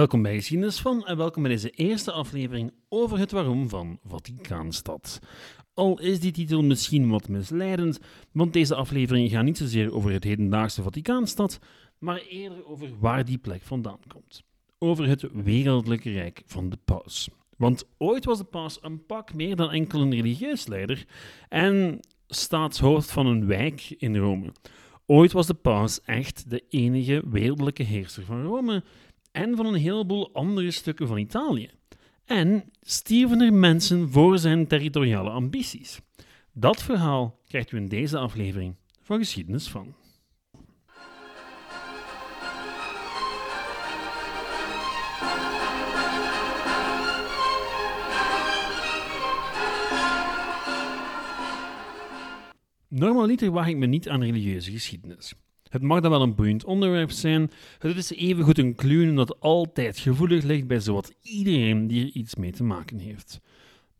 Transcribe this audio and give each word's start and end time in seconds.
Welkom 0.00 0.22
bij 0.22 0.34
Geschiedenis 0.34 0.80
van 0.80 1.06
en 1.06 1.16
welkom 1.16 1.42
bij 1.42 1.52
deze 1.52 1.70
eerste 1.70 2.12
aflevering 2.12 2.72
over 2.88 3.18
het 3.18 3.30
waarom 3.30 3.68
van 3.68 3.98
Vaticaanstad. 4.04 5.18
Al 5.74 6.00
is 6.00 6.20
die 6.20 6.32
titel 6.32 6.62
misschien 6.62 7.08
wat 7.08 7.28
misleidend, 7.28 8.00
want 8.32 8.52
deze 8.52 8.74
aflevering 8.74 9.30
gaat 9.30 9.44
niet 9.44 9.58
zozeer 9.58 9.94
over 9.94 10.12
het 10.12 10.24
hedendaagse 10.24 10.82
Vaticaanstad, 10.82 11.58
maar 11.98 12.20
eerder 12.20 12.66
over 12.66 12.88
waar 12.98 13.24
die 13.24 13.38
plek 13.38 13.62
vandaan 13.62 14.00
komt. 14.08 14.42
Over 14.78 15.06
het 15.06 15.24
wereldlijke 15.32 16.10
rijk 16.10 16.42
van 16.46 16.68
de 16.68 16.78
paus. 16.84 17.28
Want 17.56 17.84
ooit 17.98 18.24
was 18.24 18.38
de 18.38 18.44
paus 18.44 18.78
een 18.80 19.06
pak 19.06 19.34
meer 19.34 19.56
dan 19.56 19.70
enkel 19.70 20.00
een 20.00 20.14
religieus 20.14 20.66
leider 20.66 21.06
en 21.48 22.00
staatshoofd 22.26 23.10
van 23.10 23.26
een 23.26 23.46
wijk 23.46 23.94
in 23.98 24.16
Rome. 24.16 24.52
Ooit 25.06 25.32
was 25.32 25.46
de 25.46 25.54
paus 25.54 26.00
echt 26.04 26.50
de 26.50 26.64
enige 26.68 27.22
wereldlijke 27.26 27.82
heerser 27.82 28.24
van 28.24 28.42
Rome 28.42 28.82
en 29.32 29.56
van 29.56 29.66
een 29.66 29.74
heleboel 29.74 30.34
andere 30.34 30.70
stukken 30.70 31.06
van 31.06 31.18
Italië. 31.18 31.70
En 32.24 32.64
stierven 32.80 33.40
er 33.40 33.52
mensen 33.52 34.10
voor 34.10 34.38
zijn 34.38 34.66
territoriale 34.66 35.30
ambities. 35.30 36.00
Dat 36.52 36.82
verhaal 36.82 37.38
krijgt 37.46 37.72
u 37.72 37.76
in 37.76 37.88
deze 37.88 38.18
aflevering 38.18 38.74
van 39.02 39.18
Geschiedenis 39.18 39.68
van. 39.68 39.94
Normaliter 52.88 53.50
waag 53.50 53.68
ik 53.68 53.76
me 53.76 53.86
niet 53.86 54.08
aan 54.08 54.22
religieuze 54.22 54.70
geschiedenis. 54.70 55.34
Het 55.70 55.82
mag 55.82 56.00
dan 56.00 56.10
wel 56.10 56.22
een 56.22 56.34
boeiend 56.34 56.64
onderwerp 56.64 57.10
zijn, 57.10 57.50
het 57.78 57.96
is 57.96 58.10
evengoed 58.10 58.58
een 58.58 58.74
kluwen 58.74 59.14
dat 59.14 59.40
altijd 59.40 59.98
gevoelig 59.98 60.44
ligt 60.44 60.66
bij 60.66 60.80
zowat 60.80 61.14
iedereen 61.22 61.86
die 61.86 62.04
er 62.04 62.10
iets 62.12 62.34
mee 62.34 62.52
te 62.52 62.64
maken 62.64 62.98
heeft. 62.98 63.40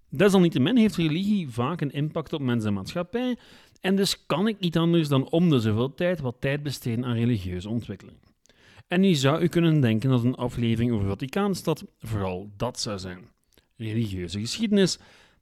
Desalniettemin 0.08 0.76
heeft 0.76 0.96
religie 0.96 1.48
vaak 1.48 1.80
een 1.80 1.92
impact 1.92 2.32
op 2.32 2.40
mens 2.40 2.64
en 2.64 2.72
maatschappij, 2.72 3.36
en 3.80 3.96
dus 3.96 4.26
kan 4.26 4.48
ik 4.48 4.60
niet 4.60 4.76
anders 4.76 5.08
dan 5.08 5.30
om 5.30 5.50
de 5.50 5.60
zoveel 5.60 5.94
tijd 5.94 6.20
wat 6.20 6.36
tijd 6.40 6.62
besteden 6.62 7.04
aan 7.04 7.16
religieuze 7.16 7.68
ontwikkeling. 7.68 8.18
En 8.88 9.00
nu 9.00 9.14
zou 9.14 9.42
u 9.42 9.46
kunnen 9.46 9.80
denken 9.80 10.10
dat 10.10 10.24
een 10.24 10.34
aflevering 10.34 10.92
over 10.92 11.08
Vaticaanstad 11.08 11.84
vooral 11.98 12.50
dat 12.56 12.80
zou 12.80 12.98
zijn: 12.98 13.28
religieuze 13.76 14.40
geschiedenis, 14.40 14.98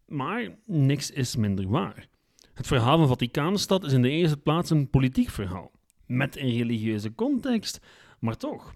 maar 0.06 0.58
niks 0.66 1.10
is 1.10 1.36
minder 1.36 1.68
waar. 1.68 2.08
Het 2.54 2.66
verhaal 2.66 2.98
van 2.98 3.08
Vaticaanstad 3.08 3.84
is 3.84 3.92
in 3.92 4.02
de 4.02 4.10
eerste 4.10 4.36
plaats 4.36 4.70
een 4.70 4.90
politiek 4.90 5.30
verhaal 5.30 5.76
met 6.08 6.36
een 6.36 6.56
religieuze 6.56 7.14
context, 7.14 7.80
maar 8.18 8.36
toch. 8.36 8.74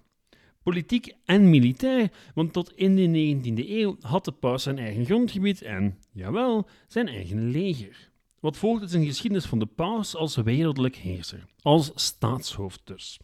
Politiek 0.63 1.13
en 1.25 1.49
militair, 1.49 2.11
want 2.33 2.53
tot 2.53 2.73
in 2.75 2.95
de 2.95 3.41
19e 3.43 3.69
eeuw 3.69 3.97
had 4.01 4.25
de 4.25 4.31
paus 4.31 4.63
zijn 4.63 4.77
eigen 4.77 5.05
grondgebied 5.05 5.61
en, 5.61 5.97
jawel, 6.11 6.67
zijn 6.87 7.07
eigen 7.07 7.49
leger. 7.49 8.11
Wat 8.39 8.57
volgt 8.57 8.83
is 8.83 8.93
een 8.93 9.05
geschiedenis 9.05 9.45
van 9.45 9.59
de 9.59 9.65
paus 9.65 10.15
als 10.15 10.35
wereldlijk 10.35 10.95
heerser, 10.95 11.45
als 11.61 11.91
staatshoofd 11.95 12.81
dus. 12.83 13.19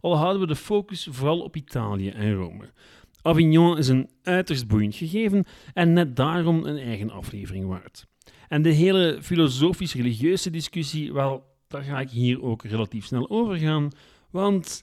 Al 0.00 0.16
houden 0.16 0.40
we 0.40 0.46
de 0.46 0.56
focus 0.56 1.08
vooral 1.10 1.40
op 1.40 1.56
Italië 1.56 2.08
en 2.08 2.34
Rome. 2.34 2.72
Avignon 3.22 3.78
is 3.78 3.88
een 3.88 4.10
uiterst 4.22 4.66
boeiend 4.66 4.94
gegeven 4.94 5.44
en 5.74 5.92
net 5.92 6.16
daarom 6.16 6.64
een 6.64 6.78
eigen 6.78 7.10
aflevering 7.10 7.66
waard. 7.66 8.06
En 8.48 8.62
de 8.62 8.72
hele 8.72 9.18
filosofisch-religieuze 9.22 10.50
discussie, 10.50 11.12
wel, 11.12 11.51
daar 11.72 11.82
ga 11.82 12.00
ik 12.00 12.10
hier 12.10 12.42
ook 12.42 12.62
relatief 12.62 13.04
snel 13.04 13.30
over 13.30 13.56
gaan, 13.56 13.90
want 14.30 14.82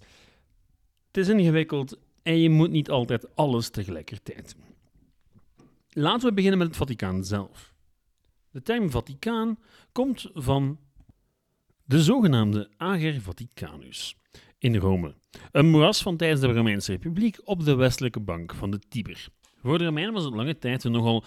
het 1.08 1.18
is 1.18 1.28
ingewikkeld 1.28 1.98
en 2.24 2.40
je 2.40 2.50
moet 2.50 2.72
niet 2.72 2.90
altijd 2.90 3.36
alles 3.36 3.70
tegelijkertijd 3.70 4.56
doen. 4.56 4.76
Laten 5.90 6.28
we 6.28 6.34
beginnen 6.34 6.60
met 6.60 6.68
het 6.68 6.78
Vaticaan 6.78 7.24
zelf. 7.24 7.74
De 8.52 8.62
term 8.62 8.90
Vaticaan 8.90 9.60
komt 9.92 10.30
van 10.34 10.80
de 11.84 12.04
zogenaamde 12.04 12.70
Ager 12.78 13.22
Vaticanus 13.22 14.16
in 14.58 14.76
Rome, 14.76 15.16
een 15.52 15.70
moeras 15.70 16.02
van 16.02 16.18
tijdens 16.18 16.42
de 16.42 16.54
Romeinse 16.54 16.92
Republiek 16.92 17.38
op 17.44 17.66
de 17.66 17.76
westelijke 17.76 18.20
bank 18.20 18.54
van 18.54 18.72
de 18.72 18.80
Tiber. 18.90 19.28
Voor 19.62 19.78
de 19.78 19.86
Romeinen 19.86 20.14
was 20.14 20.24
het 20.24 20.34
lange 20.34 20.58
tijd 20.58 20.84
een 20.84 20.92
nogal 20.92 21.24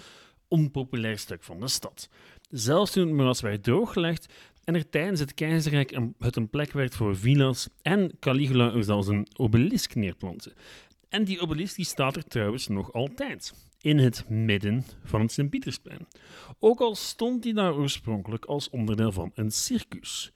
onpopulair 0.48 1.18
stuk 1.18 1.42
van 1.42 1.60
de 1.60 1.68
stad. 1.68 2.08
Zelfs 2.48 2.92
toen 2.92 3.06
het 3.06 3.16
moeras 3.16 3.40
werd 3.40 3.62
drooggelegd, 3.62 4.32
en 4.64 4.74
er 4.74 4.88
tijdens 4.88 5.20
het 5.20 5.34
keizerrijk 5.34 5.98
het 6.18 6.36
een 6.36 6.50
plek 6.50 6.72
werd 6.72 6.94
voor 6.94 7.16
villa's 7.16 7.68
en 7.82 8.12
Caligula 8.20 8.72
er 8.72 8.84
zelfs 8.84 9.08
een 9.08 9.26
obelisk 9.36 9.94
neerplanten. 9.94 10.52
En 11.08 11.24
die 11.24 11.40
obelisk 11.40 11.76
die 11.76 11.84
staat 11.84 12.16
er 12.16 12.24
trouwens 12.24 12.68
nog 12.68 12.92
altijd, 12.92 13.54
in 13.80 13.98
het 13.98 14.28
midden 14.28 14.84
van 15.04 15.20
het 15.20 15.32
Sint-Pietersplein. 15.32 16.06
Ook 16.58 16.80
al 16.80 16.94
stond 16.94 17.42
die 17.42 17.54
daar 17.54 17.74
oorspronkelijk 17.74 18.44
als 18.44 18.70
onderdeel 18.70 19.12
van 19.12 19.30
een 19.34 19.50
circus. 19.50 20.32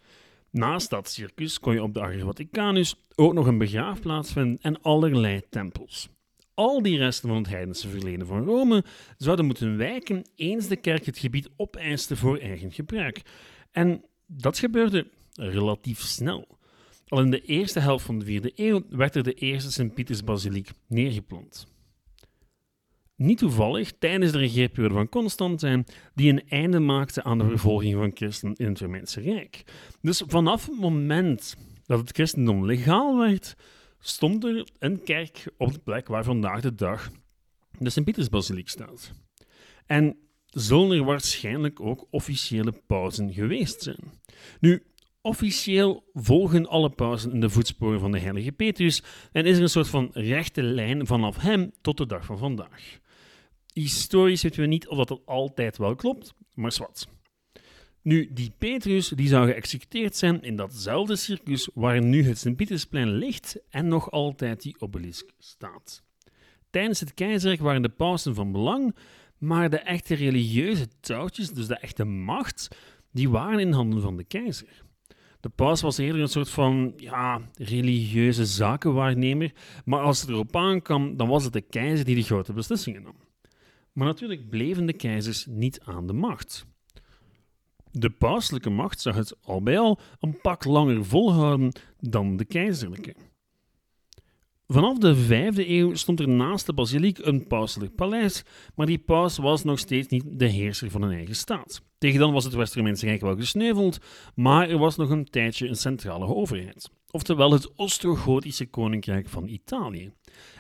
Naast 0.51 0.91
dat 0.91 1.11
circus 1.11 1.61
kon 1.61 1.73
je 1.73 1.83
op 1.83 1.95
de 1.95 2.03
Ager 2.03 2.21
Vaticanus 2.21 2.95
ook 3.15 3.33
nog 3.33 3.47
een 3.47 3.59
begraafplaats 3.59 4.33
vinden 4.33 4.59
en 4.61 4.83
allerlei 4.83 5.43
tempels. 5.51 6.09
Al 6.55 6.83
die 6.83 6.99
resten 6.99 7.29
van 7.29 7.39
het 7.39 7.49
heidense 7.49 7.89
verleden 7.89 8.27
van 8.27 8.45
Rome 8.45 8.85
zouden 9.17 9.47
moeten 9.47 9.77
wijken 9.77 10.25
eens 10.35 10.69
de 10.69 10.77
kerk 10.77 11.07
het 11.07 11.19
gebied 11.19 11.49
opeiste 11.57 12.17
voor 12.17 12.39
eigen 12.39 12.73
gebruik. 12.73 13.23
En 13.73 14.05
dat 14.27 14.59
gebeurde 14.59 15.11
relatief 15.33 16.01
snel. 16.01 16.59
Al 17.09 17.21
in 17.21 17.31
de 17.31 17.41
eerste 17.41 17.81
helft 17.81 18.05
van 18.05 18.19
de 18.19 18.25
vierde 18.25 18.53
eeuw 18.55 18.83
werd 18.89 19.15
er 19.15 19.23
de 19.23 19.35
eerste 19.35 19.73
Sint-Pietersbasiliek 19.73 20.71
neergeplant. 20.87 21.67
Niet 23.17 23.39
toevallig 23.39 23.93
tijdens 23.99 24.33
de 24.33 24.39
regeerperiode 24.39 24.95
van 24.95 25.09
Constantijn, 25.09 25.85
die 26.15 26.33
een 26.33 26.49
einde 26.49 26.79
maakte 26.79 27.23
aan 27.23 27.39
de 27.39 27.45
vervolging 27.45 27.95
van 27.95 28.11
christenen 28.15 28.55
in 28.55 28.69
het 28.69 28.81
Romeinse 28.81 29.21
Rijk. 29.21 29.65
Dus 30.01 30.23
vanaf 30.27 30.67
het 30.67 30.79
moment 30.79 31.57
dat 31.85 31.99
het 31.99 32.11
christendom 32.13 32.65
legaal 32.65 33.19
werd, 33.19 33.55
stond 33.99 34.45
er 34.45 34.69
een 34.79 35.03
kerk 35.03 35.45
op 35.57 35.73
de 35.73 35.79
plek 35.79 36.09
waar 36.09 36.25
vandaag 36.25 36.61
de 36.61 36.75
dag 36.75 37.11
de 37.79 37.91
Sint-Pietersbasiliek 37.91 38.69
staat. 38.69 39.13
En 39.87 40.17
zullen 40.57 40.99
er 40.99 41.05
waarschijnlijk 41.05 41.81
ook 41.81 42.07
officiële 42.11 42.73
pauzen 42.87 43.33
geweest 43.33 43.83
zijn. 43.83 44.13
Nu, 44.61 44.83
officieel 45.21 46.11
volgen 46.13 46.67
alle 46.67 46.91
pauzen 46.91 47.33
in 47.33 47.41
de 47.41 47.51
voetsporen 47.51 48.01
van 48.01 48.13
de 48.13 48.19
heilige 48.19 48.53
Petrus 48.53 49.03
en 49.33 49.45
is 49.45 49.57
er 49.57 49.63
een 49.63 49.69
soort 49.69 49.89
van 49.89 50.11
rechte 50.13 50.63
lijn 50.63 51.07
vanaf 51.07 51.37
hem 51.37 51.73
tot 51.81 51.97
de 51.97 52.07
dag 52.07 52.25
van 52.25 52.39
vandaag. 52.39 52.99
Historisch 53.73 54.43
weten 54.43 54.61
we 54.61 54.67
niet 54.67 54.89
of 54.89 54.97
dat 55.05 55.21
altijd 55.25 55.77
wel 55.77 55.95
klopt, 55.95 56.35
maar 56.55 56.73
zwart. 56.73 57.09
Nu, 58.03 58.33
die 58.33 58.53
Petrus 58.59 59.09
die 59.09 59.29
zou 59.29 59.47
geëxecuteerd 59.47 60.17
zijn 60.17 60.43
in 60.43 60.57
datzelfde 60.57 61.17
circus 61.17 61.69
waar 61.75 62.03
nu 62.03 62.25
het 62.25 62.39
Sint-Pietersplein 62.39 63.13
ligt 63.13 63.57
en 63.71 63.89
nog 63.89 64.11
altijd 64.11 64.63
die 64.63 64.77
obelisk 64.79 65.31
staat. 65.39 66.03
Tijdens 66.71 67.01
het 67.01 67.15
keizerrijk 67.15 67.61
waren 67.61 67.83
de 67.83 67.89
pausen 67.89 68.35
van 68.35 68.53
belang, 68.53 68.97
maar 69.39 69.71
de 69.71 69.79
echte 69.79 70.15
religieuze 70.15 70.89
touwtjes, 71.01 71.51
dus 71.51 71.67
de 71.67 71.79
echte 71.79 72.05
macht, 72.05 72.69
die 73.13 73.31
waren 73.31 73.59
in 73.59 73.73
handen 73.73 74.01
van 74.01 74.17
de 74.17 74.25
keizer. 74.25 74.85
De 75.41 75.49
paus 75.49 75.81
was 75.81 75.99
eerder 75.99 76.21
een 76.21 76.29
soort 76.29 76.51
van 76.51 76.93
ja, 76.97 77.41
religieuze 77.55 78.47
zakenwaarnemer, 78.47 79.53
maar 79.85 80.01
als 80.01 80.21
het 80.21 80.31
erop 80.31 80.57
aankwam, 80.57 81.17
dan 81.17 81.29
was 81.29 81.45
het 81.45 81.53
de 81.53 81.61
keizer 81.61 82.05
die 82.05 82.15
de 82.15 82.23
grote 82.23 82.53
beslissingen 82.53 83.03
nam. 83.03 83.17
Maar 83.93 84.07
natuurlijk 84.07 84.49
bleven 84.49 84.87
de 84.87 84.93
keizers 84.93 85.47
niet 85.47 85.81
aan 85.81 86.07
de 86.07 86.13
macht. 86.13 86.67
De 87.91 88.11
pauselijke 88.11 88.71
macht 88.71 89.01
zag 89.01 89.15
het 89.15 89.37
al 89.43 89.63
bij 89.63 89.79
al 89.79 90.01
een 90.21 90.41
pak 90.41 90.65
langer 90.65 91.05
volhouden 91.05 91.73
dan 91.99 92.37
de 92.37 92.45
keizerlijke. 92.45 93.15
Vanaf 94.69 94.99
de 94.99 95.17
vijfde 95.17 95.71
eeuw 95.71 95.95
stond 95.95 96.21
er 96.21 96.29
naast 96.29 96.67
de 96.67 96.73
basiliek 96.73 97.19
een 97.19 97.47
pauselijk 97.47 97.95
paleis, 97.95 98.43
maar 98.75 98.87
die 98.87 98.99
paus 98.99 99.37
was 99.37 99.65
nog 99.65 99.79
steeds 99.79 100.09
niet 100.09 100.25
de 100.27 100.47
heerser 100.47 100.91
van 100.91 101.03
een 101.03 101.13
eigen 101.13 101.37
staat. 101.37 101.83
Tegen 101.99 102.21
dan 102.21 102.33
was 102.33 102.45
het 102.45 102.55
West-Romeinse 102.55 103.07
Rijk 103.07 103.21
wel 103.21 103.37
gesneuveld, 103.37 103.99
maar 104.35 104.71
er 104.71 104.79
was 104.79 104.97
nog 104.97 105.11
een 105.11 105.25
tijdje 105.25 105.69
een 105.69 105.77
centrale 105.77 106.27
overheid, 106.27 106.91
oftewel 107.11 107.53
het 107.53 107.75
Ostrogotische 107.75 108.67
Koninkrijk 108.67 109.29
van 109.29 109.49
Italië. 109.49 110.13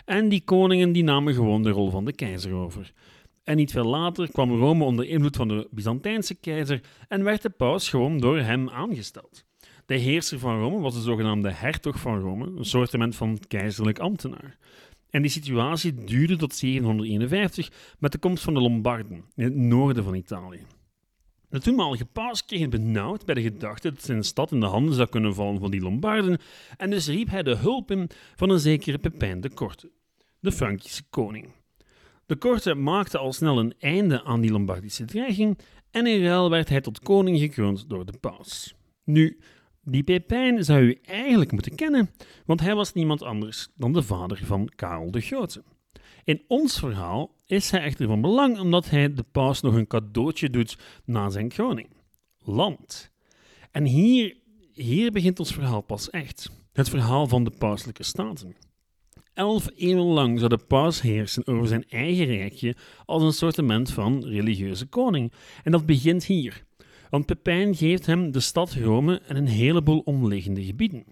En 0.04 0.28
die 0.28 0.44
koningen 0.44 0.92
die 0.92 1.04
namen 1.04 1.34
gewoon 1.34 1.62
de 1.62 1.70
rol 1.70 1.90
van 1.90 2.04
de 2.04 2.12
keizer 2.12 2.52
over. 2.52 2.92
En 3.44 3.56
niet 3.56 3.70
veel 3.70 3.84
later 3.84 4.30
kwam 4.30 4.58
Rome 4.58 4.84
onder 4.84 5.08
invloed 5.08 5.36
van 5.36 5.48
de 5.48 5.68
Byzantijnse 5.70 6.34
keizer 6.34 6.80
en 7.08 7.24
werd 7.24 7.42
de 7.42 7.50
paus 7.50 7.88
gewoon 7.88 8.18
door 8.18 8.38
hem 8.38 8.68
aangesteld. 8.68 9.45
De 9.86 9.94
heerser 9.94 10.38
van 10.38 10.58
Rome 10.58 10.80
was 10.80 10.94
de 10.94 11.00
zogenaamde 11.00 11.50
hertog 11.50 12.00
van 12.00 12.20
Rome, 12.20 12.46
een 12.56 12.64
soortement 12.64 13.16
van 13.16 13.38
keizerlijk 13.48 13.98
ambtenaar. 13.98 14.58
En 15.10 15.22
die 15.22 15.30
situatie 15.30 16.04
duurde 16.04 16.36
tot 16.36 16.54
751 16.54 17.70
met 17.98 18.12
de 18.12 18.18
komst 18.18 18.44
van 18.44 18.54
de 18.54 18.60
Lombarden 18.60 19.24
in 19.34 19.44
het 19.44 19.54
noorden 19.54 20.04
van 20.04 20.14
Italië. 20.14 20.66
De 21.48 21.60
toenmalige 21.60 22.04
paus 22.04 22.44
kreeg 22.44 22.68
benauwd 22.68 23.24
bij 23.24 23.34
de 23.34 23.42
gedachte 23.42 23.92
dat 23.92 24.02
zijn 24.02 24.24
stad 24.24 24.52
in 24.52 24.60
de 24.60 24.66
handen 24.66 24.94
zou 24.94 25.08
kunnen 25.08 25.34
vallen 25.34 25.60
van 25.60 25.70
die 25.70 25.80
Lombarden 25.80 26.38
en 26.76 26.90
dus 26.90 27.08
riep 27.08 27.28
hij 27.28 27.42
de 27.42 27.56
hulp 27.56 27.90
in 27.90 28.10
van 28.36 28.50
een 28.50 28.58
zekere 28.58 28.98
Pepijn 28.98 29.40
de 29.40 29.50
Korte. 29.50 29.90
de 30.40 30.52
Frankische 30.52 31.02
koning. 31.10 31.48
De 32.26 32.36
Korte 32.36 32.74
maakte 32.74 33.18
al 33.18 33.32
snel 33.32 33.58
een 33.58 33.74
einde 33.78 34.24
aan 34.24 34.40
die 34.40 34.50
Lombardische 34.50 35.04
dreiging 35.04 35.58
en 35.90 36.06
in 36.06 36.24
ruil 36.24 36.50
werd 36.50 36.68
hij 36.68 36.80
tot 36.80 37.00
koning 37.00 37.38
gekroond 37.38 37.88
door 37.88 38.06
de 38.06 38.18
paus. 38.20 38.74
Nu, 39.04 39.38
die 39.88 40.02
Pepijn 40.02 40.64
zou 40.64 40.80
u 40.80 40.98
eigenlijk 41.02 41.52
moeten 41.52 41.74
kennen, 41.74 42.10
want 42.44 42.60
hij 42.60 42.74
was 42.74 42.92
niemand 42.92 43.22
anders 43.22 43.68
dan 43.74 43.92
de 43.92 44.02
vader 44.02 44.40
van 44.44 44.72
Karel 44.76 45.10
de 45.10 45.20
Grote. 45.20 45.62
In 46.24 46.42
ons 46.48 46.78
verhaal 46.78 47.34
is 47.46 47.70
hij 47.70 47.80
echter 47.80 48.06
van 48.06 48.20
belang 48.20 48.58
omdat 48.58 48.90
hij 48.90 49.14
de 49.14 49.24
paus 49.32 49.60
nog 49.60 49.74
een 49.74 49.86
cadeautje 49.86 50.50
doet 50.50 50.78
na 51.04 51.28
zijn 51.28 51.48
kroning. 51.48 51.88
Land. 52.38 53.10
En 53.70 53.84
hier, 53.84 54.36
hier 54.72 55.12
begint 55.12 55.38
ons 55.38 55.52
verhaal 55.52 55.80
pas 55.80 56.10
echt. 56.10 56.50
Het 56.72 56.88
verhaal 56.88 57.26
van 57.26 57.44
de 57.44 57.52
pauselijke 57.58 58.02
staten. 58.02 58.56
Elf 59.34 59.68
eeuwen 59.76 60.06
lang 60.06 60.38
zou 60.38 60.48
de 60.48 60.64
paus 60.68 61.00
heersen 61.00 61.46
over 61.46 61.66
zijn 61.66 61.88
eigen 61.88 62.24
rijkje 62.24 62.76
als 63.04 63.22
een 63.22 63.32
soortement 63.32 63.92
van 63.92 64.24
religieuze 64.24 64.86
koning. 64.86 65.32
En 65.64 65.72
dat 65.72 65.86
begint 65.86 66.24
hier. 66.24 66.64
Want 67.10 67.26
Pepijn 67.26 67.74
geeft 67.74 68.06
hem 68.06 68.32
de 68.32 68.40
stad 68.40 68.72
Rome 68.72 69.20
en 69.20 69.36
een 69.36 69.46
heleboel 69.46 69.98
omliggende 69.98 70.64
gebieden. 70.64 71.04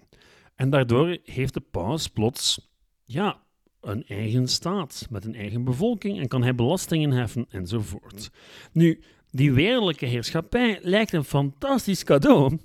En 0.55 0.69
daardoor 0.69 1.17
heeft 1.23 1.53
de 1.53 1.61
paus 1.71 2.07
plots, 2.07 2.69
ja, 3.03 3.43
een 3.81 4.05
eigen 4.07 4.47
staat 4.47 5.07
met 5.09 5.25
een 5.25 5.35
eigen 5.35 5.63
bevolking 5.63 6.19
en 6.19 6.27
kan 6.27 6.43
hij 6.43 6.55
belastingen 6.55 7.11
heffen 7.11 7.45
enzovoort. 7.49 8.31
Nu, 8.71 9.01
die 9.31 9.53
wereldlijke 9.53 10.05
heerschappij 10.05 10.79
lijkt 10.81 11.13
een 11.13 11.23
fantastisch 11.23 12.03
cadeau, 12.03 12.57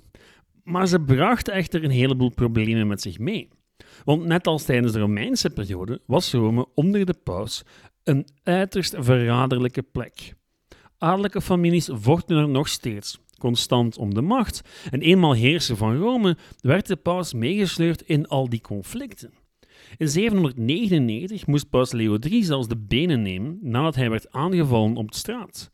maar 0.63 0.87
ze 0.87 0.99
bracht 0.99 1.47
echter 1.47 1.83
een 1.83 1.91
heleboel 1.91 2.31
problemen 2.33 2.87
met 2.87 3.01
zich 3.01 3.19
mee. 3.19 3.49
Want 4.03 4.25
net 4.25 4.47
als 4.47 4.63
tijdens 4.63 4.93
de 4.93 4.99
Romeinse 4.99 5.49
periode 5.49 6.01
was 6.05 6.31
Rome 6.31 6.67
onder 6.75 7.05
de 7.05 7.15
paus 7.23 7.63
een 8.03 8.27
uiterst 8.43 8.95
verraderlijke 8.97 9.81
plek. 9.81 10.33
Adellijke 11.01 11.41
families 11.41 11.89
vochten 11.91 12.37
er 12.37 12.49
nog 12.49 12.67
steeds 12.67 13.19
constant 13.37 13.97
om 13.97 14.13
de 14.13 14.21
macht 14.21 14.61
en 14.91 15.01
eenmaal 15.01 15.33
heerser 15.33 15.77
van 15.77 15.97
Rome 15.97 16.37
werd 16.59 16.87
de 16.87 16.95
paus 16.95 17.33
meegesleurd 17.33 18.01
in 18.01 18.27
al 18.27 18.49
die 18.49 18.61
conflicten. 18.61 19.33
In 19.97 20.09
799 20.09 21.47
moest 21.47 21.69
paus 21.69 21.91
Leo 21.91 22.17
III 22.19 22.43
zelfs 22.43 22.67
de 22.67 22.77
benen 22.77 23.21
nemen 23.21 23.59
nadat 23.61 23.95
hij 23.95 24.09
werd 24.09 24.31
aangevallen 24.31 24.95
op 24.95 25.11
de 25.11 25.17
straat. 25.17 25.71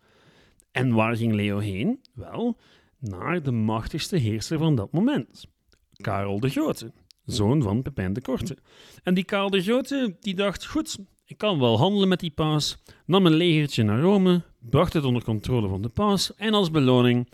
En 0.72 0.94
waar 0.94 1.16
ging 1.16 1.34
Leo 1.34 1.58
heen? 1.58 2.02
Wel, 2.14 2.58
naar 3.00 3.44
de 3.44 3.52
machtigste 3.52 4.18
heerser 4.18 4.58
van 4.58 4.76
dat 4.76 4.92
moment, 4.92 5.46
Karel 5.96 6.40
de 6.40 6.50
Grote, 6.50 6.92
zoon 7.26 7.62
van 7.62 7.82
Pepijn 7.82 8.14
de 8.14 8.22
Korte. 8.22 8.58
En 9.04 9.14
die 9.14 9.24
Karel 9.24 9.50
de 9.50 9.62
Grote 9.62 10.16
die 10.20 10.36
dacht, 10.36 10.66
goed, 10.66 10.98
ik 11.28 11.38
kan 11.38 11.60
wel 11.60 11.78
handelen 11.78 12.08
met 12.08 12.20
die 12.20 12.32
paus, 12.32 12.78
nam 13.06 13.26
een 13.26 13.34
legertje 13.34 13.84
naar 13.84 14.00
Rome, 14.00 14.42
bracht 14.60 14.94
het 14.94 15.04
onder 15.04 15.24
controle 15.24 15.68
van 15.68 15.82
de 15.82 15.90
paus 15.90 16.36
en 16.36 16.54
als 16.54 16.72
beloning 16.72 17.28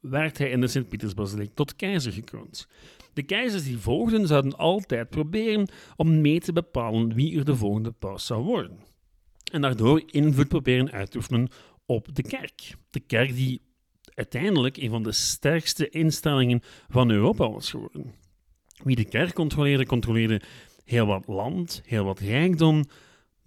werd 0.00 0.38
hij 0.38 0.50
in 0.50 0.60
de 0.60 0.68
Sint-Pietersbasiliek 0.68 1.54
tot 1.54 1.76
keizer 1.76 2.12
gekroond. 2.12 2.68
De 3.12 3.22
keizers 3.22 3.64
die 3.64 3.78
volgden 3.78 4.26
zouden 4.26 4.56
altijd 4.56 5.10
proberen 5.10 5.68
om 5.96 6.20
mee 6.20 6.40
te 6.40 6.52
bepalen 6.52 7.14
wie 7.14 7.38
er 7.38 7.44
de 7.44 7.56
volgende 7.56 7.90
paus 7.90 8.26
zou 8.26 8.44
worden. 8.44 8.78
En 9.52 9.60
daardoor 9.60 10.02
invloed 10.06 10.48
proberen 10.48 10.90
uit 10.90 11.10
te 11.10 11.16
oefenen 11.16 11.48
op 11.86 12.14
de 12.14 12.22
kerk. 12.22 12.74
De 12.90 13.00
kerk 13.00 13.34
die 13.34 13.62
uiteindelijk 14.14 14.76
een 14.76 14.90
van 14.90 15.02
de 15.02 15.12
sterkste 15.12 15.88
instellingen 15.88 16.62
van 16.88 17.10
Europa 17.10 17.50
was 17.50 17.70
geworden. 17.70 18.14
Wie 18.82 18.96
de 18.96 19.04
kerk 19.04 19.34
controleerde, 19.34 19.86
controleerde 19.86 20.40
heel 20.84 21.06
wat 21.06 21.26
land, 21.26 21.82
heel 21.84 22.04
wat 22.04 22.18
rijkdom, 22.18 22.84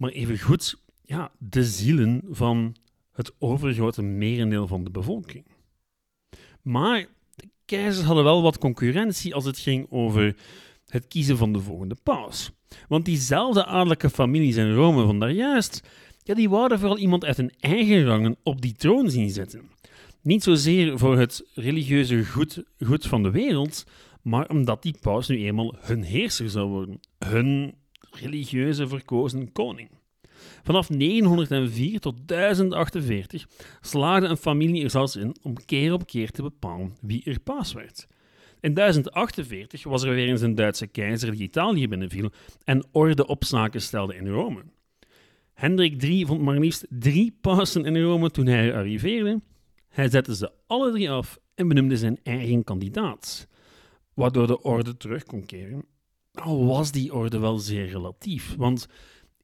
maar 0.02 0.10
evengoed 0.10 0.78
ja, 1.02 1.30
de 1.38 1.64
zielen 1.64 2.22
van 2.30 2.76
het 3.12 3.32
overgrote 3.38 4.02
merendeel 4.02 4.66
van 4.66 4.84
de 4.84 4.90
bevolking. 4.90 5.44
Maar 6.62 7.06
de 7.34 7.48
keizers 7.64 8.06
hadden 8.06 8.24
wel 8.24 8.42
wat 8.42 8.58
concurrentie 8.58 9.34
als 9.34 9.44
het 9.44 9.58
ging 9.58 9.86
over 9.90 10.36
het 10.86 11.08
kiezen 11.08 11.36
van 11.36 11.52
de 11.52 11.60
volgende 11.60 11.96
paus. 12.02 12.50
Want 12.88 13.04
diezelfde 13.04 13.64
adellijke 13.64 14.10
families 14.10 14.56
in 14.56 14.74
Rome 14.74 15.06
van 15.06 15.20
daarjuist, 15.20 15.88
ja, 16.22 16.34
die 16.34 16.48
wouden 16.48 16.78
vooral 16.78 16.98
iemand 16.98 17.24
uit 17.24 17.36
hun 17.36 17.52
eigen 17.60 18.04
rangen 18.04 18.36
op 18.42 18.60
die 18.60 18.74
troon 18.74 19.10
zien 19.10 19.30
zitten. 19.30 19.70
Niet 20.22 20.42
zozeer 20.42 20.98
voor 20.98 21.18
het 21.18 21.44
religieuze 21.54 22.24
goed, 22.24 22.62
goed 22.84 23.06
van 23.06 23.22
de 23.22 23.30
wereld, 23.30 23.86
maar 24.22 24.48
omdat 24.48 24.82
die 24.82 24.96
paus 25.00 25.28
nu 25.28 25.36
eenmaal 25.36 25.74
hun 25.78 26.02
heerser 26.02 26.50
zou 26.50 26.68
worden, 26.68 27.00
hun 27.18 27.74
religieuze 28.14 28.88
verkozen 28.88 29.52
koning. 29.52 29.90
Vanaf 30.62 30.90
904 30.90 32.00
tot 32.00 32.28
1048 32.28 33.46
slaagde 33.80 34.26
een 34.26 34.36
familie 34.36 34.82
er 34.82 34.90
zelfs 34.90 35.16
in 35.16 35.36
om 35.42 35.64
keer 35.64 35.92
op 35.92 36.06
keer 36.06 36.30
te 36.30 36.42
bepalen 36.42 36.96
wie 37.00 37.24
er 37.24 37.40
paus 37.40 37.72
werd. 37.72 38.06
In 38.60 38.74
1048 38.74 39.84
was 39.84 40.02
er 40.02 40.14
weer 40.14 40.28
eens 40.28 40.40
een 40.40 40.54
Duitse 40.54 40.86
keizer 40.86 41.30
die 41.30 41.42
Italië 41.42 41.88
binnenviel 41.88 42.30
en 42.64 42.84
orde 42.92 43.26
op 43.26 43.44
zaken 43.44 43.80
stelde 43.80 44.16
in 44.16 44.28
Rome. 44.28 44.64
Hendrik 45.54 46.02
III 46.02 46.26
vond 46.26 46.40
maar 46.40 46.58
liefst 46.58 46.86
drie 46.88 47.36
pausen 47.40 47.84
in 47.84 48.02
Rome 48.02 48.30
toen 48.30 48.46
hij 48.46 48.74
arriveerde. 48.74 49.40
Hij 49.88 50.08
zette 50.08 50.36
ze 50.36 50.52
alle 50.66 50.90
drie 50.90 51.10
af 51.10 51.38
en 51.54 51.68
benoemde 51.68 51.96
zijn 51.96 52.18
eigen 52.22 52.64
kandidaat, 52.64 53.48
waardoor 54.14 54.46
de 54.46 54.62
orde 54.62 54.96
terug 54.96 55.24
kon 55.24 55.46
keren. 55.46 55.84
Al 56.32 56.66
was 56.66 56.92
die 56.92 57.14
orde 57.14 57.38
wel 57.38 57.58
zeer 57.58 57.88
relatief, 57.88 58.54
want 58.56 58.88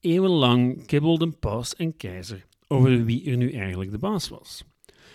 Eeuwenlang 0.01 0.87
kibbelden 0.87 1.39
paus 1.39 1.75
en 1.75 1.97
keizer 1.97 2.47
over 2.69 3.05
wie 3.05 3.31
er 3.31 3.37
nu 3.37 3.53
eigenlijk 3.53 3.91
de 3.91 3.99
baas 3.99 4.29
was. 4.29 4.65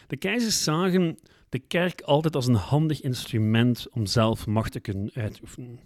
De 0.08 0.18
keizers 0.18 0.64
zagen 0.64 1.18
de 1.50 1.60
kerk 1.60 2.02
altijd 2.02 2.36
als 2.36 2.48
een 2.48 2.56
handig 2.56 3.02
instrument 3.02 3.88
om 3.92 4.06
zelf 4.06 4.48
macht 4.48 4.72
te 4.72 4.80
kunnen 4.80 5.12
uitoefenen. 5.14 5.80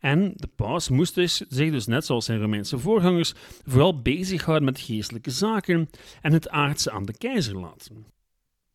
En 0.00 0.32
de 0.36 0.46
paus 0.46 0.88
moest 0.88 1.14
dus, 1.14 1.36
zich 1.36 1.70
dus 1.70 1.86
net 1.86 2.04
zoals 2.04 2.24
zijn 2.24 2.40
Romeinse 2.40 2.78
voorgangers 2.78 3.34
vooral 3.64 4.02
bezighouden 4.02 4.64
met 4.64 4.80
geestelijke 4.80 5.30
zaken 5.30 5.90
en 6.22 6.32
het 6.32 6.48
aardse 6.48 6.90
aan 6.90 7.04
de 7.04 7.16
keizer 7.16 7.58
laten. 7.58 8.06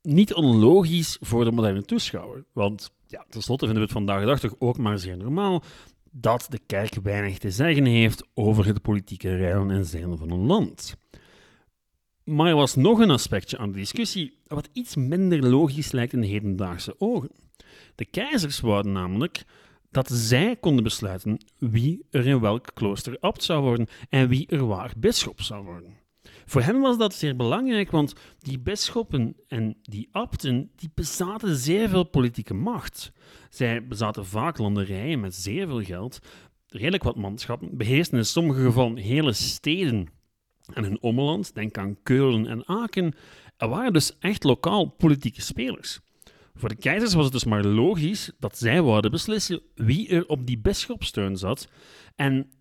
Niet 0.01 0.33
onlogisch 0.33 1.17
voor 1.21 1.43
de 1.43 1.51
moderne 1.51 1.83
toeschouwer, 1.83 2.45
want 2.53 2.91
ja, 3.07 3.25
tenslotte 3.29 3.65
vinden 3.65 3.83
we 3.83 3.89
het 3.89 3.97
vandaag 3.97 4.19
de 4.19 4.25
dag 4.25 4.39
toch 4.39 4.55
ook 4.59 4.77
maar 4.77 4.99
zeer 4.99 5.17
normaal 5.17 5.63
dat 6.11 6.45
de 6.49 6.59
kerk 6.65 6.95
weinig 7.03 7.37
te 7.37 7.51
zeggen 7.51 7.85
heeft 7.85 8.27
over 8.33 8.65
het 8.65 8.81
politieke 8.81 9.35
rijden 9.35 9.71
en 9.71 9.85
zeilen 9.85 10.17
van 10.17 10.31
een 10.31 10.45
land. 10.45 10.95
Maar 12.23 12.47
er 12.47 12.55
was 12.55 12.75
nog 12.75 12.99
een 12.99 13.09
aspectje 13.09 13.57
aan 13.57 13.71
de 13.71 13.77
discussie 13.77 14.37
wat 14.47 14.69
iets 14.73 14.95
minder 14.95 15.49
logisch 15.49 15.91
lijkt 15.91 16.13
in 16.13 16.21
hedendaagse 16.21 16.95
ogen. 16.97 17.31
De 17.95 18.05
keizers 18.05 18.59
wouden 18.59 18.91
namelijk 18.91 19.43
dat 19.89 20.09
zij 20.11 20.55
konden 20.55 20.83
besluiten 20.83 21.37
wie 21.57 22.05
er 22.09 22.27
in 22.27 22.39
welk 22.39 22.67
klooster 22.73 23.17
abt 23.19 23.43
zou 23.43 23.61
worden 23.61 23.87
en 24.09 24.27
wie 24.27 24.47
er 24.47 24.67
waar 24.67 24.93
bisschop 24.97 25.41
zou 25.41 25.65
worden. 25.65 25.97
Voor 26.51 26.61
hen 26.61 26.79
was 26.79 26.97
dat 26.97 27.13
zeer 27.13 27.35
belangrijk, 27.35 27.91
want 27.91 28.13
die 28.39 28.59
bisschoppen 28.59 29.35
en 29.47 29.77
die 29.81 30.07
abten 30.11 30.71
die 30.75 30.91
bezaten 30.93 31.55
zeer 31.55 31.89
veel 31.89 32.03
politieke 32.03 32.53
macht. 32.53 33.11
Zij 33.49 33.87
bezaten 33.87 34.25
vaak 34.25 34.57
landerijen 34.57 35.19
met 35.19 35.35
zeer 35.35 35.67
veel 35.67 35.83
geld, 35.83 36.19
redelijk 36.67 37.03
wat 37.03 37.15
manschappen, 37.15 37.77
beheersten 37.77 38.17
in 38.17 38.25
sommige 38.25 38.61
gevallen 38.61 38.97
hele 38.97 39.33
steden 39.33 40.07
en 40.73 40.83
hun 40.83 41.01
omland, 41.01 41.53
denk 41.53 41.77
aan 41.77 41.97
Keulen 42.03 42.47
en 42.47 42.67
Aken, 42.67 43.13
er 43.57 43.69
waren 43.69 43.93
dus 43.93 44.17
echt 44.19 44.43
lokaal 44.43 44.85
politieke 44.85 45.41
spelers. 45.41 45.99
Voor 46.53 46.69
de 46.69 46.75
keizers 46.75 47.13
was 47.13 47.23
het 47.23 47.33
dus 47.33 47.45
maar 47.45 47.63
logisch 47.63 48.31
dat 48.39 48.57
zij 48.57 48.81
wouden 48.81 49.11
beslissen 49.11 49.61
wie 49.75 50.09
er 50.09 50.27
op 50.27 50.45
die 50.45 50.57
bisschopsteun 50.57 51.37
zat 51.37 51.67
en 52.15 52.51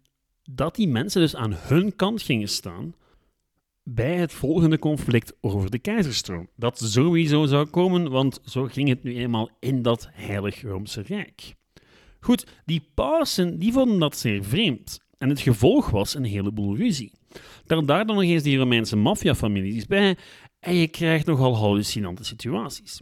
dat 0.42 0.74
die 0.74 0.88
mensen 0.88 1.20
dus 1.20 1.36
aan 1.36 1.54
hun 1.54 1.96
kant 1.96 2.22
gingen 2.22 2.48
staan 2.48 2.94
bij 3.94 4.16
het 4.16 4.32
volgende 4.32 4.78
conflict 4.78 5.32
over 5.40 5.70
de 5.70 5.78
keizerstroom. 5.78 6.48
Dat 6.56 6.78
sowieso 6.78 7.46
zou 7.46 7.66
komen, 7.66 8.10
want 8.10 8.40
zo 8.44 8.64
ging 8.64 8.88
het 8.88 9.02
nu 9.02 9.16
eenmaal 9.16 9.50
in 9.60 9.82
dat 9.82 10.08
Heilig 10.12 10.62
Roomse 10.62 11.00
Rijk. 11.00 11.54
Goed, 12.20 12.46
die 12.64 12.82
pausen 12.94 13.58
die 13.58 13.72
vonden 13.72 13.98
dat 13.98 14.16
zeer 14.16 14.44
vreemd. 14.44 15.00
En 15.18 15.28
het 15.28 15.40
gevolg 15.40 15.90
was 15.90 16.14
een 16.14 16.24
heleboel 16.24 16.76
ruzie. 16.76 17.12
Daar, 17.64 17.86
daar 17.86 18.06
dan 18.06 18.16
nog 18.16 18.24
eens 18.24 18.42
die 18.42 18.58
Romeinse 18.58 18.96
maffiafamilies 18.96 19.86
bij 19.86 20.16
en 20.60 20.74
je 20.74 20.88
krijgt 20.88 21.26
nogal 21.26 21.56
hallucinante 21.56 22.24
situaties. 22.24 23.00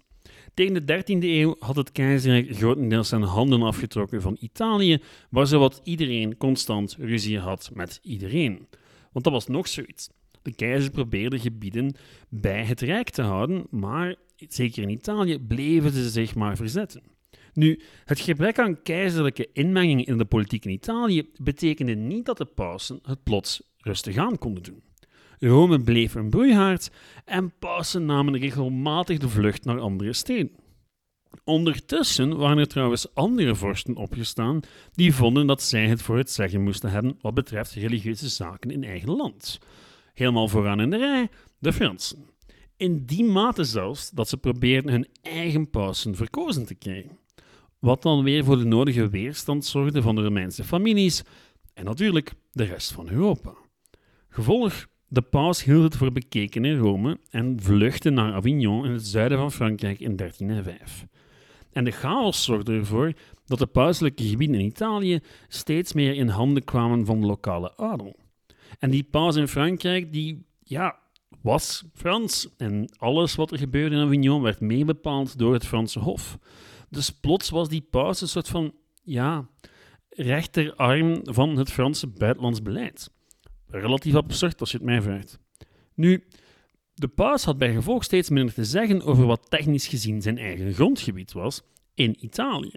Tegen 0.55 0.87
de 0.87 1.03
13e 1.03 1.25
eeuw 1.25 1.57
had 1.59 1.77
het 1.77 1.93
keizerrijk 1.93 2.57
grotendeels 2.57 3.09
zijn 3.09 3.23
handen 3.23 3.63
afgetrokken 3.63 4.23
van 4.23 4.37
Italië, 4.41 5.03
waar 5.31 5.47
zowat 5.47 5.81
iedereen 5.85 6.37
constant 6.37 6.97
ruzie 6.99 7.39
had 7.39 7.71
met 7.73 7.99
iedereen. 8.03 8.69
Want 9.13 9.25
dat 9.25 9.33
was 9.33 9.47
nog 9.47 9.69
zoiets. 9.69 10.09
De 10.49 10.55
keizer 10.55 10.91
probeerde 10.91 11.39
gebieden 11.39 11.95
bij 12.29 12.65
het 12.65 12.81
Rijk 12.81 13.11
te 13.11 13.23
houden, 13.23 13.67
maar 13.71 14.15
zeker 14.49 14.83
in 14.83 14.89
Italië 14.89 15.39
bleven 15.39 15.93
ze 15.93 16.09
zich 16.09 16.35
maar 16.35 16.57
verzetten. 16.57 17.03
Nu, 17.53 17.81
het 18.05 18.21
gebrek 18.21 18.59
aan 18.59 18.83
keizerlijke 18.83 19.49
inmenging 19.53 20.07
in 20.07 20.19
de 20.19 20.25
politiek 20.25 20.65
in 20.65 20.71
Italië 20.71 21.31
betekende 21.43 21.95
niet 21.95 22.27
dat 22.27 22.37
de 22.37 22.45
pausen 22.45 22.99
het 23.03 23.23
plots 23.23 23.63
rustig 23.77 24.17
aan 24.17 24.39
konden 24.39 24.63
doen. 24.63 24.83
Rome 25.39 25.83
bleef 25.83 26.15
een 26.15 26.31
broeihaard 26.31 26.91
en 27.25 27.53
pausen 27.59 28.05
namen 28.05 28.39
regelmatig 28.39 29.19
de 29.19 29.29
vlucht 29.29 29.65
naar 29.65 29.81
andere 29.81 30.13
steden. 30.13 30.51
Ondertussen 31.45 32.37
waren 32.37 32.59
er 32.59 32.69
trouwens 32.69 33.15
andere 33.15 33.55
vorsten 33.55 33.97
opgestaan 33.97 34.61
die 34.93 35.15
vonden 35.15 35.47
dat 35.47 35.63
zij 35.63 35.89
het 35.89 36.03
voor 36.03 36.17
het 36.17 36.31
zeggen 36.31 36.63
moesten 36.63 36.91
hebben 36.91 37.19
wat 37.21 37.35
betreft 37.35 37.73
religieuze 37.73 38.29
zaken 38.29 38.71
in 38.71 38.85
eigen 38.85 39.17
land. 39.17 39.59
Helemaal 40.19 40.49
vooraan 40.49 40.81
in 40.81 40.91
de 40.91 40.97
rij 40.97 41.29
de 41.59 41.73
Fransen. 41.73 42.27
In 42.77 43.05
die 43.05 43.25
mate 43.25 43.65
zelfs 43.65 44.11
dat 44.11 44.29
ze 44.29 44.37
probeerden 44.37 44.93
hun 44.93 45.09
eigen 45.23 45.71
pausen 45.71 46.15
verkozen 46.15 46.67
te 46.67 46.75
krijgen. 46.75 47.19
Wat 47.79 48.03
dan 48.03 48.23
weer 48.23 48.45
voor 48.45 48.59
de 48.59 48.65
nodige 48.65 49.09
weerstand 49.09 49.65
zorgde 49.65 50.03
van 50.03 50.15
de 50.15 50.23
Romeinse 50.23 50.65
families 50.65 51.23
en 51.75 51.85
natuurlijk 51.85 52.33
de 52.53 52.65
rest 52.65 52.93
van 52.93 53.11
Europa. 53.11 53.55
Gevolg 54.29 54.87
de 55.09 55.23
paus 55.23 55.65
hield 55.65 55.83
het 55.83 55.97
voor 55.97 56.13
bekeken 56.13 56.65
in 56.65 56.79
Rome 56.79 57.19
en 57.31 57.61
vluchtte 57.61 58.11
naar 58.11 58.33
Avignon 58.33 58.85
in 58.85 58.93
het 58.93 59.07
zuiden 59.07 59.39
van 59.39 59.53
Frankrijk 59.53 60.01
in 60.01 60.17
1305. 60.17 61.07
En 61.73 61.85
de 61.85 61.91
chaos 61.91 62.45
zorgde 62.45 62.73
ervoor 62.73 63.13
dat 63.47 63.59
de 63.59 63.67
pauselijke 63.67 64.25
gebieden 64.25 64.61
in 64.61 64.67
Italië 64.67 65.21
steeds 65.49 65.93
meer 65.93 66.15
in 66.15 66.29
handen 66.29 66.65
kwamen 66.65 67.07
van 67.07 67.21
de 67.21 67.27
lokale 67.27 67.77
adel. 67.77 68.17
En 68.79 68.91
die 68.91 69.03
paus 69.03 69.37
in 69.37 69.49
Frankrijk, 69.49 70.13
die 70.13 70.47
ja, 70.63 70.99
was 71.43 71.85
Frans. 71.95 72.49
En 72.57 72.89
alles 72.99 73.35
wat 73.35 73.51
er 73.51 73.59
gebeurde 73.59 73.97
in 73.97 74.03
Avignon 74.03 74.43
werd 74.43 74.61
meebepaald 74.61 75.39
door 75.39 75.53
het 75.53 75.67
Franse 75.67 75.99
Hof. 75.99 76.39
Dus 76.91 77.11
plots 77.11 77.51
was 77.51 77.69
die 77.69 77.87
paus 77.91 78.21
een 78.21 78.29
soort 78.29 78.49
van, 78.49 78.75
ja, 79.03 79.49
rechterarm 80.09 81.21
van 81.23 81.57
het 81.57 81.71
Franse 81.71 82.07
buitenlands 82.07 82.63
beleid. 82.63 83.11
Relatief 83.67 84.15
absurd 84.15 84.61
als 84.61 84.71
je 84.71 84.77
het 84.77 84.87
mij 84.87 85.03
vraagt. 85.03 85.39
Nu, 85.95 86.25
de 86.95 87.09
paus 87.09 87.45
had 87.45 87.59
bij 87.59 87.73
gevolg 87.73 88.05
steeds 88.05 88.31
minder 88.31 88.55
te 88.55 88.65
zeggen 88.65 89.03
over 89.03 89.27
wat 89.27 89.51
technisch 89.51 89.87
gezien 89.87 90.23
zijn 90.23 90.39
eigen 90.39 90.75
grondgebied 90.75 91.33
was 91.33 91.63
in 91.95 92.25
Italië. 92.25 92.75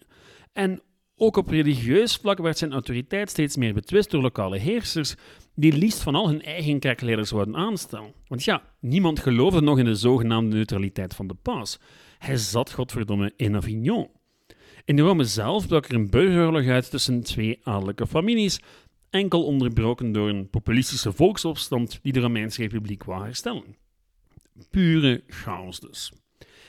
En 0.54 0.82
ook 1.22 1.38
op 1.38 1.50
religieus 1.50 2.16
vlak 2.16 2.38
werd 2.38 2.58
zijn 2.58 2.72
autoriteit 2.72 3.30
steeds 3.30 3.56
meer 3.56 3.74
betwist 3.74 4.12
door 4.12 4.22
lokale 4.22 4.58
heersers 4.58 5.16
die 5.56 5.74
liefst 5.74 6.02
van 6.02 6.16
al 6.16 6.28
hun 6.28 6.42
eigen 6.42 6.80
kerkleiders 6.80 7.30
zouden 7.30 7.56
aanstellen. 7.56 8.14
Want 8.28 8.44
ja, 8.44 8.64
niemand 8.80 9.20
geloofde 9.20 9.62
nog 9.62 9.80
in 9.80 9.86
de 9.86 9.96
zogenaamde 9.96 10.56
neutraliteit 10.56 11.16
van 11.16 11.28
de 11.28 11.34
paus. 11.34 11.80
Hij 12.18 12.38
zat 12.38 12.72
godverdomme 12.72 13.34
in 13.36 13.56
Avignon. 13.56 14.10
In 14.86 15.00
Rome 15.00 15.24
zelf 15.24 15.68
brak 15.68 15.86
er 15.86 15.96
een 15.96 16.10
burgeroorlog 16.10 16.68
uit 16.68 16.90
tussen 16.90 17.24
twee 17.24 17.60
adellijke 17.64 18.08
families, 18.08 18.60
enkel 19.10 19.46
onderbroken 19.46 20.12
door 20.12 20.30
een 20.30 20.50
populistische 20.50 21.12
volksopstand 21.12 22.00
die 22.02 22.14
de 22.14 22.20
Romeinse 22.20 22.62
Republiek 22.62 23.04
wou 23.04 23.24
herstellen. 23.24 23.76
Pure 24.70 25.24
chaos 25.28 25.80
dus. 25.80 26.12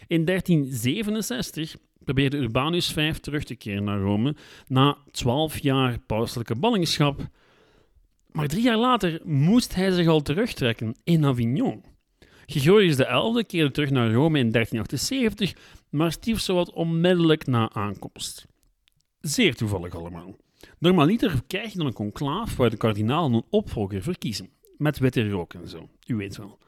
In 0.06 0.25
1367 0.25 1.76
probeerde 2.04 2.37
Urbanus 2.37 2.92
V 2.92 3.14
terug 3.14 3.44
te 3.44 3.54
keren 3.54 3.85
naar 3.85 4.00
Rome 4.00 4.37
na 4.66 4.97
twaalf 5.11 5.59
jaar 5.59 5.99
pauselijke 5.99 6.54
ballingschap, 6.54 7.28
maar 8.32 8.49
drie 8.49 8.62
jaar 8.62 8.76
later 8.76 9.21
moest 9.25 9.75
hij 9.75 9.90
zich 9.90 10.06
al 10.06 10.23
terugtrekken 10.23 10.94
in 11.04 11.25
Avignon. 11.25 11.85
Gregorius 12.47 12.97
XI 12.97 13.44
keerde 13.47 13.71
terug 13.71 13.90
naar 13.90 14.12
Rome 14.12 14.38
in 14.38 14.50
1378, 14.50 15.54
maar 15.90 16.12
stierf 16.12 16.40
zowat 16.40 16.73
onmiddellijk 16.73 17.47
na 17.47 17.73
aankomst. 17.73 18.47
Zeer 19.21 19.54
toevallig 19.54 19.94
allemaal. 19.94 20.37
Normaliter 20.78 21.42
krijg 21.47 21.73
je 21.73 21.78
dan 21.78 21.87
een 21.87 21.92
conclaaf 21.92 22.56
waar 22.56 22.71
de 22.71 22.76
kardinalen 22.76 23.32
een 23.32 23.44
opvolger 23.50 24.02
verkiezen, 24.02 24.50
met 24.76 24.99
witte 24.99 25.28
rook 25.28 25.54
en 25.54 25.68
zo, 25.68 25.88
u 26.06 26.14
weet 26.14 26.37
wel. 26.37 26.59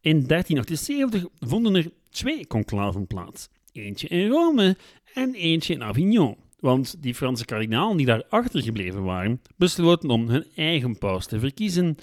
In 0.00 0.26
1378 0.26 1.24
vonden 1.38 1.74
er 1.74 1.92
twee 2.10 2.46
conclaven 2.46 3.06
plaats. 3.06 3.48
Eentje 3.72 4.08
in 4.08 4.28
Rome 4.28 4.76
en 5.14 5.34
eentje 5.34 5.74
in 5.74 5.82
Avignon. 5.82 6.36
Want 6.58 7.02
die 7.02 7.14
Franse 7.14 7.44
kardinalen 7.44 7.96
die 7.96 8.06
daar 8.06 8.24
achtergebleven 8.28 9.02
waren, 9.02 9.40
besloten 9.56 10.10
om 10.10 10.28
hun 10.28 10.44
eigen 10.54 10.98
paus 10.98 11.26
te 11.26 11.38
verkiezen. 11.38 11.96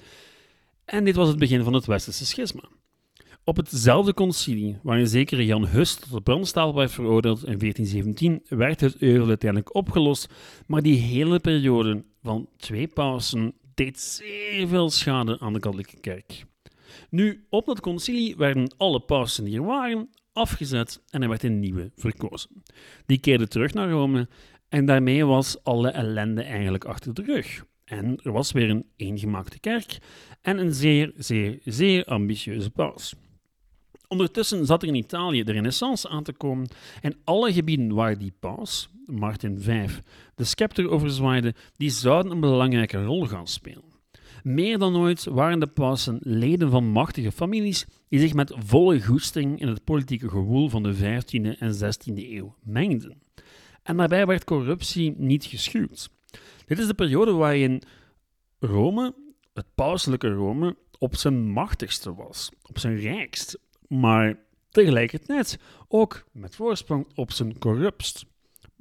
En 0.84 1.04
dit 1.04 1.14
was 1.14 1.28
het 1.28 1.38
begin 1.38 1.62
van 1.62 1.72
het 1.72 1.86
Westerse 1.86 2.26
schisma. 2.26 2.68
Op 3.44 3.56
hetzelfde 3.56 4.14
concilie, 4.14 4.78
waarin 4.82 5.06
zekere 5.06 5.44
Jan 5.44 5.66
Hus 5.66 5.94
tot 5.94 6.10
de 6.10 6.20
brandstapel 6.20 6.74
werd 6.74 6.90
veroordeeld 6.90 7.44
in 7.44 7.58
1417, 7.58 8.58
werd 8.58 8.80
het 8.80 8.96
euvel 8.96 9.28
uiteindelijk 9.28 9.74
opgelost, 9.74 10.28
maar 10.66 10.82
die 10.82 10.96
hele 10.96 11.38
periode 11.38 12.04
van 12.22 12.48
twee 12.56 12.86
pausen 12.86 13.54
deed 13.74 14.00
zeer 14.00 14.68
veel 14.68 14.90
schade 14.90 15.40
aan 15.40 15.52
de 15.52 15.60
katholieke 15.60 16.00
kerk. 16.00 16.44
Nu, 17.10 17.46
op 17.50 17.66
dat 17.66 17.80
concilie 17.80 18.36
werden 18.36 18.74
alle 18.76 19.00
pausen 19.00 19.44
die 19.44 19.56
er 19.56 19.64
waren 19.64 20.08
afgezet 20.38 21.02
en 21.10 21.22
er 21.22 21.28
werd 21.28 21.42
een 21.42 21.58
nieuwe 21.58 21.90
verkozen. 21.96 22.62
Die 23.06 23.18
keerde 23.18 23.48
terug 23.48 23.74
naar 23.74 23.90
Rome 23.90 24.28
en 24.68 24.86
daarmee 24.86 25.24
was 25.24 25.64
alle 25.64 25.90
ellende 25.90 26.42
eigenlijk 26.42 26.84
achter 26.84 27.14
de 27.14 27.22
rug. 27.22 27.64
En 27.84 28.20
er 28.22 28.32
was 28.32 28.52
weer 28.52 28.70
een 28.70 28.86
eengemaakte 28.96 29.58
kerk 29.58 29.98
en 30.42 30.58
een 30.58 30.74
zeer, 30.74 31.12
zeer, 31.16 31.58
zeer 31.64 32.04
ambitieuze 32.04 32.70
paus. 32.70 33.14
Ondertussen 34.08 34.66
zat 34.66 34.82
er 34.82 34.88
in 34.88 34.94
Italië 34.94 35.44
de 35.44 35.52
renaissance 35.52 36.08
aan 36.08 36.22
te 36.22 36.32
komen 36.32 36.68
en 37.00 37.16
alle 37.24 37.52
gebieden 37.52 37.94
waar 37.94 38.18
die 38.18 38.32
paus, 38.40 38.90
Martin 39.06 39.60
V, 39.60 39.88
de 40.34 40.44
scepter 40.44 40.90
overzwaaide, 40.90 41.54
die 41.76 41.90
zouden 41.90 42.32
een 42.32 42.40
belangrijke 42.40 43.04
rol 43.04 43.26
gaan 43.26 43.46
spelen. 43.46 43.87
Meer 44.42 44.78
dan 44.78 44.96
ooit 44.96 45.24
waren 45.24 45.60
de 45.60 45.66
pausen 45.66 46.18
leden 46.20 46.70
van 46.70 46.90
machtige 46.90 47.32
families 47.32 47.86
die 48.08 48.20
zich 48.20 48.34
met 48.34 48.54
volle 48.56 49.02
goesting 49.02 49.60
in 49.60 49.68
het 49.68 49.84
politieke 49.84 50.28
gewoel 50.28 50.68
van 50.68 50.82
de 50.82 50.94
15e 50.96 51.58
en 51.58 51.74
16e 51.74 52.14
eeuw 52.14 52.54
mengden. 52.62 53.22
En 53.82 53.96
daarbij 53.96 54.26
werd 54.26 54.44
corruptie 54.44 55.14
niet 55.16 55.44
geschuwd. 55.44 56.10
Dit 56.66 56.78
is 56.78 56.86
de 56.86 56.94
periode 56.94 57.32
waarin 57.32 57.82
Rome, 58.58 59.14
het 59.54 59.66
pauselijke 59.74 60.28
Rome, 60.28 60.76
op 60.98 61.16
zijn 61.16 61.50
machtigste 61.50 62.14
was, 62.14 62.50
op 62.62 62.78
zijn 62.78 62.96
rijkst, 62.96 63.58
maar 63.88 64.38
tegelijkertijd 64.70 65.58
ook 65.88 66.24
met 66.32 66.56
voorsprong 66.56 67.06
op 67.14 67.32
zijn 67.32 67.58
corrupst. 67.58 68.26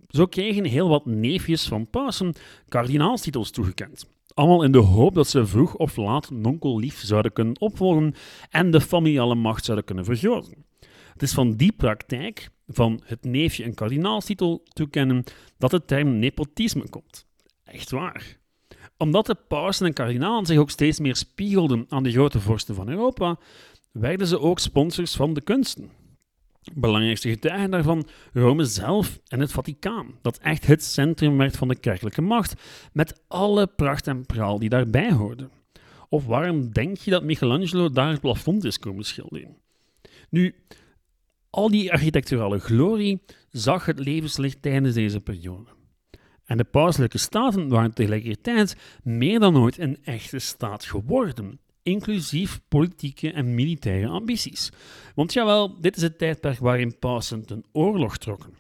Zo 0.08 0.26
kregen 0.26 0.66
heel 0.66 0.90
wat 0.90 1.06
neefjes 1.06 1.68
van 1.68 1.90
pausen 1.90 2.34
kardinaalstitels 2.68 3.52
toegekend. 3.52 4.06
Allemaal 4.34 4.64
in 4.64 4.72
de 4.72 4.78
hoop 4.78 5.14
dat 5.14 5.28
ze 5.28 5.46
vroeg 5.46 5.76
of 5.76 5.96
laat 5.96 6.32
nonkel 6.32 6.80
lief 6.80 7.00
zouden 7.00 7.34
kunnen 7.34 7.60
opvolgen 7.60 8.14
en 8.50 8.72
de 8.72 8.82
familiale 8.82 9.36
macht 9.36 9.66
zouden 9.66 9.86
kunnen 9.86 10.06
vergroten. 10.06 10.66
Het 11.14 11.22
is 11.22 11.34
van 11.34 11.56
die 11.56 11.72
praktijk, 11.72 12.50
van 12.68 13.02
het 13.04 13.24
neefje 13.24 13.64
een 13.64 13.74
kardinaalstitel 13.74 14.64
toekennen, 14.74 15.24
dat 15.58 15.72
de 15.72 15.86
term 15.86 16.20
nepotisme 16.20 16.90
komt. 16.90 17.26
Echt 17.64 17.92
waar. 17.92 18.38
Omdat 18.98 19.26
de 19.26 19.36
pausen 19.48 19.86
en 19.86 19.94
kardinalen 19.94 20.46
zich 20.46 20.58
ook 20.58 20.70
steeds 20.70 21.00
meer 21.00 21.16
spiegelden 21.16 21.86
aan 21.90 22.04
de 22.04 22.12
grote 22.12 22.40
vorsten 22.40 22.76
van 22.76 22.90
Europa, 22.90 23.40
werden 23.92 24.28
ze 24.28 24.40
ook 24.40 24.60
sponsors 24.60 25.16
van 25.16 25.34
de 25.34 25.42
kunsten. 25.42 25.92
Belangrijkste 26.74 27.30
getuigen 27.30 27.72
daarvan 27.72 28.08
Rome 28.34 28.66
zelf 28.66 29.20
en 29.28 29.40
het 29.40 29.52
Vaticaan, 29.52 30.20
dat 30.22 30.38
echt 30.38 30.68
het 30.68 30.84
centrum 30.84 31.38
werd 31.38 31.58
van 31.58 31.68
de 31.68 31.76
kerkelijke 31.76 32.22
macht, 32.22 32.62
met 32.94 33.22
alle 33.28 33.68
pracht 33.68 34.08
en 34.08 34.26
praal 34.26 34.60
die 34.60 34.70
daarbij 34.70 35.12
hoorde. 35.12 35.50
Of 36.10 36.26
waarom 36.26 36.72
denk 36.72 36.98
je 36.98 37.12
dat 37.12 37.24
Michelangelo 37.24 37.90
daar 37.90 38.12
het 38.12 38.22
plafond 38.22 38.64
is 38.64 38.80
komen 38.80 39.04
schilderen? 39.04 39.58
Nu, 40.30 40.56
al 41.50 41.70
die 41.70 41.92
architecturale 41.92 42.60
glorie 42.60 43.22
zag 43.50 43.86
het 43.86 44.00
levenslicht 44.00 44.62
tijdens 44.62 44.94
deze 44.94 45.20
periode. 45.20 45.70
En 46.46 46.58
de 46.58 46.64
pauselijke 46.64 47.18
staten 47.18 47.68
waren 47.68 47.94
tegelijkertijd 47.94 48.78
meer 49.04 49.40
dan 49.40 49.58
ooit 49.58 49.80
een 49.80 49.98
echte 50.04 50.40
staat 50.40 50.86
geworden, 50.86 51.60
inclusief 51.88 52.60
politieke 52.68 53.32
en 53.32 53.56
militaire 53.56 54.08
ambities. 54.08 54.72
Want 55.16 55.34
jawel, 55.34 55.80
dit 55.82 55.96
is 55.96 56.02
het 56.02 56.18
tijdperk 56.18 56.60
waarin 56.60 57.00
pausen 57.00 57.46
ten 57.46 57.64
oorlog 57.72 58.18
trokken. 58.18 58.54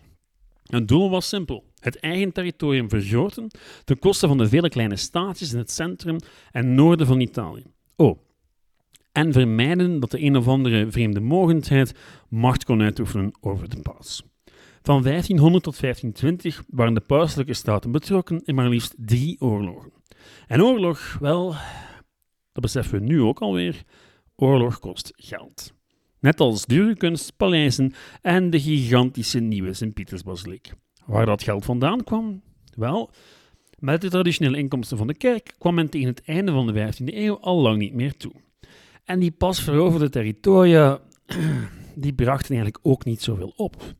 Het 0.63 0.88
doel 0.88 1.10
was 1.10 1.27
simpel: 1.27 1.63
het 1.79 2.00
eigen 2.00 2.31
territorium 2.31 2.89
vergroten 2.89 3.51
ten 3.84 4.00
koste 4.00 4.27
van 4.27 4.38
de 4.38 4.48
vele 4.48 4.69
kleine 4.69 4.96
staatjes 4.96 5.51
in 5.51 5.57
het 5.57 5.72
centrum 5.72 6.17
en 6.51 6.75
noorden 6.75 7.07
van 7.07 7.19
Italië. 7.19 7.63
Oh, 7.96 8.19
en 9.12 9.34
vermijden 9.34 10.00
dat 10.00 10.12
de 10.12 10.22
een 10.22 10.38
of 10.38 10.48
andere 10.48 10.91
vreemde 10.91 11.19
mogendheid 11.19 11.93
macht 12.29 12.65
kon 12.65 12.81
uitoefenen 12.81 13.31
over 13.41 13.69
de 13.69 13.81
paus. 13.81 14.24
Van 14.81 15.03
1500 15.03 15.63
tot 15.63 15.79
1520 15.79 16.63
waren 16.69 16.93
de 16.93 17.00
pauselijke 17.00 17.53
staten 17.53 17.91
betrokken 17.91 18.41
in 18.46 18.55
maar 18.55 18.69
liefst 18.69 18.93
drie 18.98 19.41
oorlogen. 19.41 19.91
En 20.48 20.63
oorlog, 20.63 21.17
wel, 21.19 21.55
dat 22.57 22.71
beseffen 22.71 22.99
we 22.99 23.05
nu 23.05 23.21
ook 23.21 23.39
alweer, 23.39 23.83
oorlog 24.35 24.79
kost 24.79 25.13
geld. 25.15 25.73
Net 26.19 26.39
als 26.39 26.65
dure 26.65 26.95
kunstpaleizen 26.95 27.93
en 28.21 28.49
de 28.49 28.59
gigantische 28.59 29.39
nieuwe 29.39 29.73
Sint-Pietersbasiliek. 29.73 30.71
Waar 31.05 31.25
dat 31.25 31.43
geld 31.43 31.65
vandaan 31.65 32.03
kwam? 32.03 32.41
Wel, 32.75 33.11
Met 33.79 34.01
de 34.01 34.09
traditionele 34.09 34.57
inkomsten 34.57 34.97
van 34.97 35.07
de 35.07 35.13
kerk 35.13 35.55
kwam 35.57 35.75
men 35.75 35.89
tegen 35.89 36.07
het 36.07 36.23
einde 36.25 36.51
van 36.51 36.67
de 36.67 36.93
15e 36.93 37.15
eeuw 37.15 37.39
al 37.39 37.61
lang 37.61 37.77
niet 37.77 37.93
meer 37.93 38.17
toe. 38.17 38.31
En 39.03 39.19
die 39.19 39.31
pas 39.31 39.61
veroverde 39.61 40.09
territoria, 40.09 40.99
die 41.95 42.13
brachten 42.13 42.55
eigenlijk 42.55 42.85
ook 42.85 43.05
niet 43.05 43.21
zoveel 43.21 43.53
op. 43.55 43.95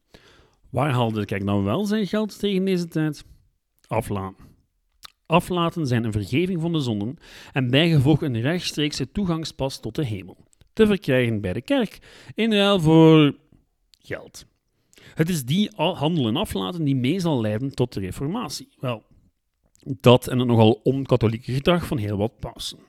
Waar 0.70 0.92
haalde 0.92 1.20
de 1.20 1.26
kerk 1.26 1.46
dan 1.46 1.64
wel 1.64 1.86
zijn 1.86 2.08
geld 2.08 2.40
tegen 2.40 2.66
deze 2.66 2.88
tijd? 2.88 3.26
Aflaten. 3.88 4.47
Aflaten 5.28 5.88
zijn 5.88 6.04
een 6.04 6.12
vergeving 6.12 6.62
van 6.62 6.72
de 6.72 6.80
zonden 6.80 7.18
en 7.54 7.70
bijgevolg 7.70 8.22
een 8.22 8.42
rechtstreekse 8.42 9.12
toegangspas 9.12 9.80
tot 9.80 9.96
de 9.96 10.06
hemel. 10.06 10.38
Te 10.74 10.86
verkrijgen 10.86 11.42
bij 11.42 11.54
de 11.54 11.62
kerk 11.62 12.00
in 12.36 12.54
ruil 12.54 12.80
voor 12.80 13.36
geld. 14.00 14.46
Het 15.14 15.30
is 15.30 15.46
die 15.46 15.72
handel 15.76 16.28
en 16.28 16.36
aflaten 16.36 16.84
die 16.84 16.96
mee 16.96 17.20
zal 17.20 17.42
leiden 17.42 17.76
tot 17.76 17.94
de 17.94 18.00
reformatie. 18.00 18.70
Wel, 18.80 19.04
dat 19.84 20.28
en 20.28 20.40
het 20.40 20.48
nogal 20.48 20.80
onkatholieke 20.84 21.54
gedrag 21.54 21.86
van 21.86 21.98
heel 21.98 22.18
wat 22.18 22.40
pausen. 22.40 22.80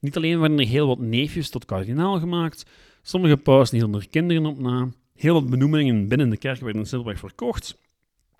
Niet 0.00 0.16
alleen 0.16 0.40
werden 0.40 0.58
er 0.58 0.66
heel 0.66 0.86
wat 0.86 0.98
neefjes 0.98 1.50
tot 1.50 1.64
kardinaal 1.64 2.18
gemaakt, 2.18 2.66
sommige 3.02 3.36
pausen 3.36 3.76
hielden 3.76 4.00
er 4.00 4.08
kinderen 4.08 4.46
op 4.46 4.58
na, 4.58 4.88
heel 5.14 5.34
wat 5.34 5.50
benoemingen 5.50 6.08
binnen 6.08 6.30
de 6.30 6.36
kerk 6.36 6.60
werden 6.60 6.86
simpelweg 6.86 7.18
verkocht. 7.18 7.78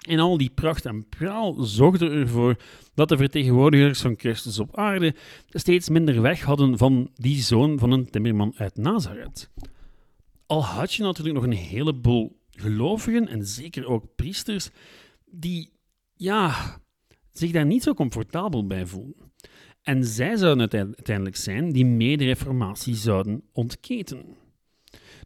En 0.07 0.19
al 0.19 0.37
die 0.37 0.51
pracht 0.51 0.87
en 0.87 1.09
praal 1.09 1.53
zorgde 1.53 2.11
ervoor 2.11 2.57
dat 2.95 3.09
de 3.09 3.17
vertegenwoordigers 3.17 4.01
van 4.01 4.15
Christus 4.19 4.59
op 4.59 4.77
aarde 4.77 5.15
steeds 5.49 5.89
minder 5.89 6.23
weg 6.23 6.43
hadden 6.43 6.79
van 6.79 7.11
die 7.15 7.43
zoon 7.43 7.79
van 7.79 7.91
een 7.91 8.11
timmerman 8.11 8.55
uit 8.57 8.77
Nazareth. 8.77 9.51
Al 10.47 10.65
had 10.65 10.95
je 10.95 11.03
natuurlijk 11.03 11.37
nog 11.37 11.45
een 11.45 11.53
heleboel 11.53 12.39
gelovigen 12.51 13.29
en 13.29 13.47
zeker 13.47 13.87
ook 13.87 14.15
priesters 14.17 14.71
die, 15.25 15.73
ja, 16.15 16.79
zich 17.33 17.51
daar 17.51 17.67
niet 17.67 17.83
zo 17.83 17.95
comfortabel 17.95 18.67
bij 18.67 18.87
voelen. 18.87 19.15
En 19.83 20.05
zij 20.05 20.37
zouden 20.37 20.71
uiteindelijk 20.71 21.37
zijn 21.37 21.73
die 21.73 21.87
mede-reformatie 21.87 22.95
zouden 22.95 23.43
ontketen. 23.53 24.25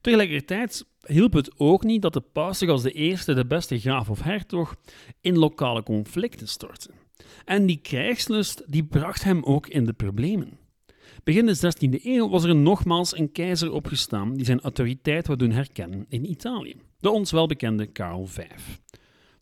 Tegelijkertijd 0.01 0.87
hielp 1.07 1.33
het 1.33 1.51
ook 1.57 1.85
niet 1.85 2.03
dat 2.03 2.13
de 2.13 2.21
paus 2.21 2.59
zich 2.59 2.69
als 2.69 2.83
de 2.83 2.93
eerste, 2.93 3.35
de 3.35 3.47
beste 3.47 3.79
graaf 3.79 4.11
of 4.11 4.23
hertog 4.23 4.77
in 5.21 5.39
lokale 5.39 5.83
conflicten 5.83 6.49
stortte. 6.49 6.91
En 7.45 7.67
die 7.67 7.81
krijgslust 7.83 8.63
die 8.67 8.85
bracht 8.85 9.25
hem 9.25 9.43
ook 9.43 9.67
in 9.67 9.85
de 9.85 9.93
problemen. 9.93 10.59
Begin 11.25 11.47
de 11.47 11.57
16e 11.57 12.05
eeuw 12.05 12.29
was 12.29 12.45
er 12.45 12.57
nogmaals 12.57 13.19
een 13.19 13.33
keizer 13.33 13.73
opgestaan 13.73 14.35
die 14.35 14.45
zijn 14.45 14.61
autoriteit 14.61 15.27
wou 15.27 15.39
doen 15.39 15.51
herkennen 15.51 16.07
in 16.09 16.31
Italië, 16.31 16.77
de 16.99 17.11
ons 17.11 17.31
welbekende 17.31 17.87
Karel 17.87 18.27
V. 18.27 18.47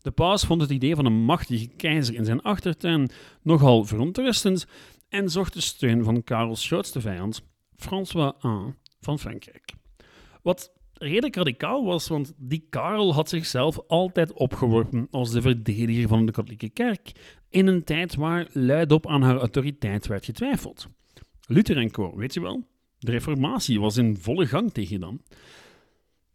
De 0.01 0.11
paus 0.11 0.43
vond 0.43 0.61
het 0.61 0.71
idee 0.71 0.95
van 0.95 1.05
een 1.05 1.23
machtige 1.23 1.67
keizer 1.67 2.15
in 2.15 2.25
zijn 2.25 2.41
achtertuin 2.41 3.09
nogal 3.41 3.83
verontrustend 3.83 4.67
en 5.09 5.29
zocht 5.29 5.53
de 5.53 5.61
steun 5.61 6.03
van 6.03 6.23
Karels 6.23 6.67
grootste 6.67 7.01
vijand, 7.01 7.41
François 7.75 8.33
I 8.45 8.73
van 8.99 9.19
Frankrijk. 9.19 9.73
Wat 10.41 10.71
redelijk 11.01 11.35
radicaal 11.35 11.85
was, 11.85 12.07
want 12.07 12.33
die 12.37 12.65
Karel 12.69 13.13
had 13.13 13.29
zichzelf 13.29 13.79
altijd 13.87 14.33
opgeworpen 14.33 15.07
als 15.11 15.31
de 15.31 15.41
verdediger 15.41 16.07
van 16.07 16.25
de 16.25 16.31
katholieke 16.31 16.69
kerk 16.69 17.11
in 17.49 17.67
een 17.67 17.83
tijd 17.83 18.15
waar 18.15 18.47
luidop 18.51 19.07
aan 19.07 19.21
haar 19.21 19.37
autoriteit 19.37 20.07
werd 20.07 20.25
getwijfeld. 20.25 20.87
Luther 21.47 21.77
en 21.77 21.91
co, 21.91 22.15
weet 22.15 22.33
je 22.33 22.41
wel? 22.41 22.67
De 22.99 23.11
reformatie 23.11 23.79
was 23.79 23.97
in 23.97 24.17
volle 24.17 24.45
gang 24.45 24.71
tegen 24.71 24.99
dan. 24.99 25.21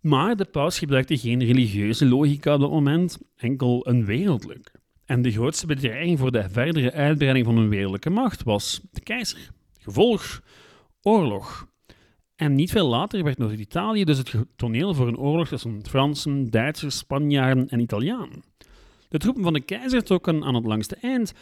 Maar 0.01 0.37
de 0.37 0.45
paus 0.45 0.79
gebruikte 0.79 1.19
geen 1.19 1.45
religieuze 1.45 2.07
logica 2.07 2.55
op 2.55 2.61
dat 2.61 2.71
moment, 2.71 3.19
enkel 3.37 3.89
een 3.89 4.05
wereldlijk. 4.05 4.73
En 5.05 5.23
de 5.23 5.33
grootste 5.33 5.67
bedreiging 5.67 6.19
voor 6.19 6.33
de 6.33 6.51
verdere 6.51 6.93
uitbreiding 6.93 7.47
van 7.47 7.57
hun 7.57 7.69
wereldlijke 7.69 8.11
macht 8.11 8.43
was 8.43 8.81
de 8.93 9.01
keizer. 9.01 9.51
Gevolg, 9.79 10.43
oorlog. 11.03 11.69
En 12.37 12.55
niet 12.55 12.71
veel 12.71 12.89
later 12.89 13.25
werd 13.25 13.39
Noord-Italië 13.39 14.05
dus 14.05 14.19
het 14.19 14.35
toneel 14.57 14.95
voor 14.95 15.09
een 15.09 15.19
oorlog 15.19 15.49
tussen 15.49 15.87
Fransen, 15.87 16.51
Duitsers, 16.51 16.99
Spanjaarden 16.99 17.69
en 17.69 17.81
Italianen. 17.81 18.43
De 19.09 19.19
troepen 19.19 19.43
van 19.43 19.53
de 19.53 19.61
keizer 19.61 20.05
trokken 20.05 20.45
aan 20.45 20.55
het 20.55 20.65
langste 20.65 20.97
eind, 20.97 21.33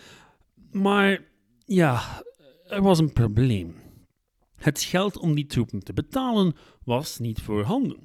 maar 0.73 1.21
ja, 1.65 2.23
er 2.69 2.83
was 2.83 2.99
een 2.99 3.13
probleem. 3.13 3.77
Het 4.57 4.83
geld 4.83 5.19
om 5.19 5.35
die 5.35 5.47
troepen 5.47 5.81
te 5.81 5.93
betalen 5.93 6.55
was 6.85 7.19
niet 7.19 7.41
voorhanden. 7.41 7.99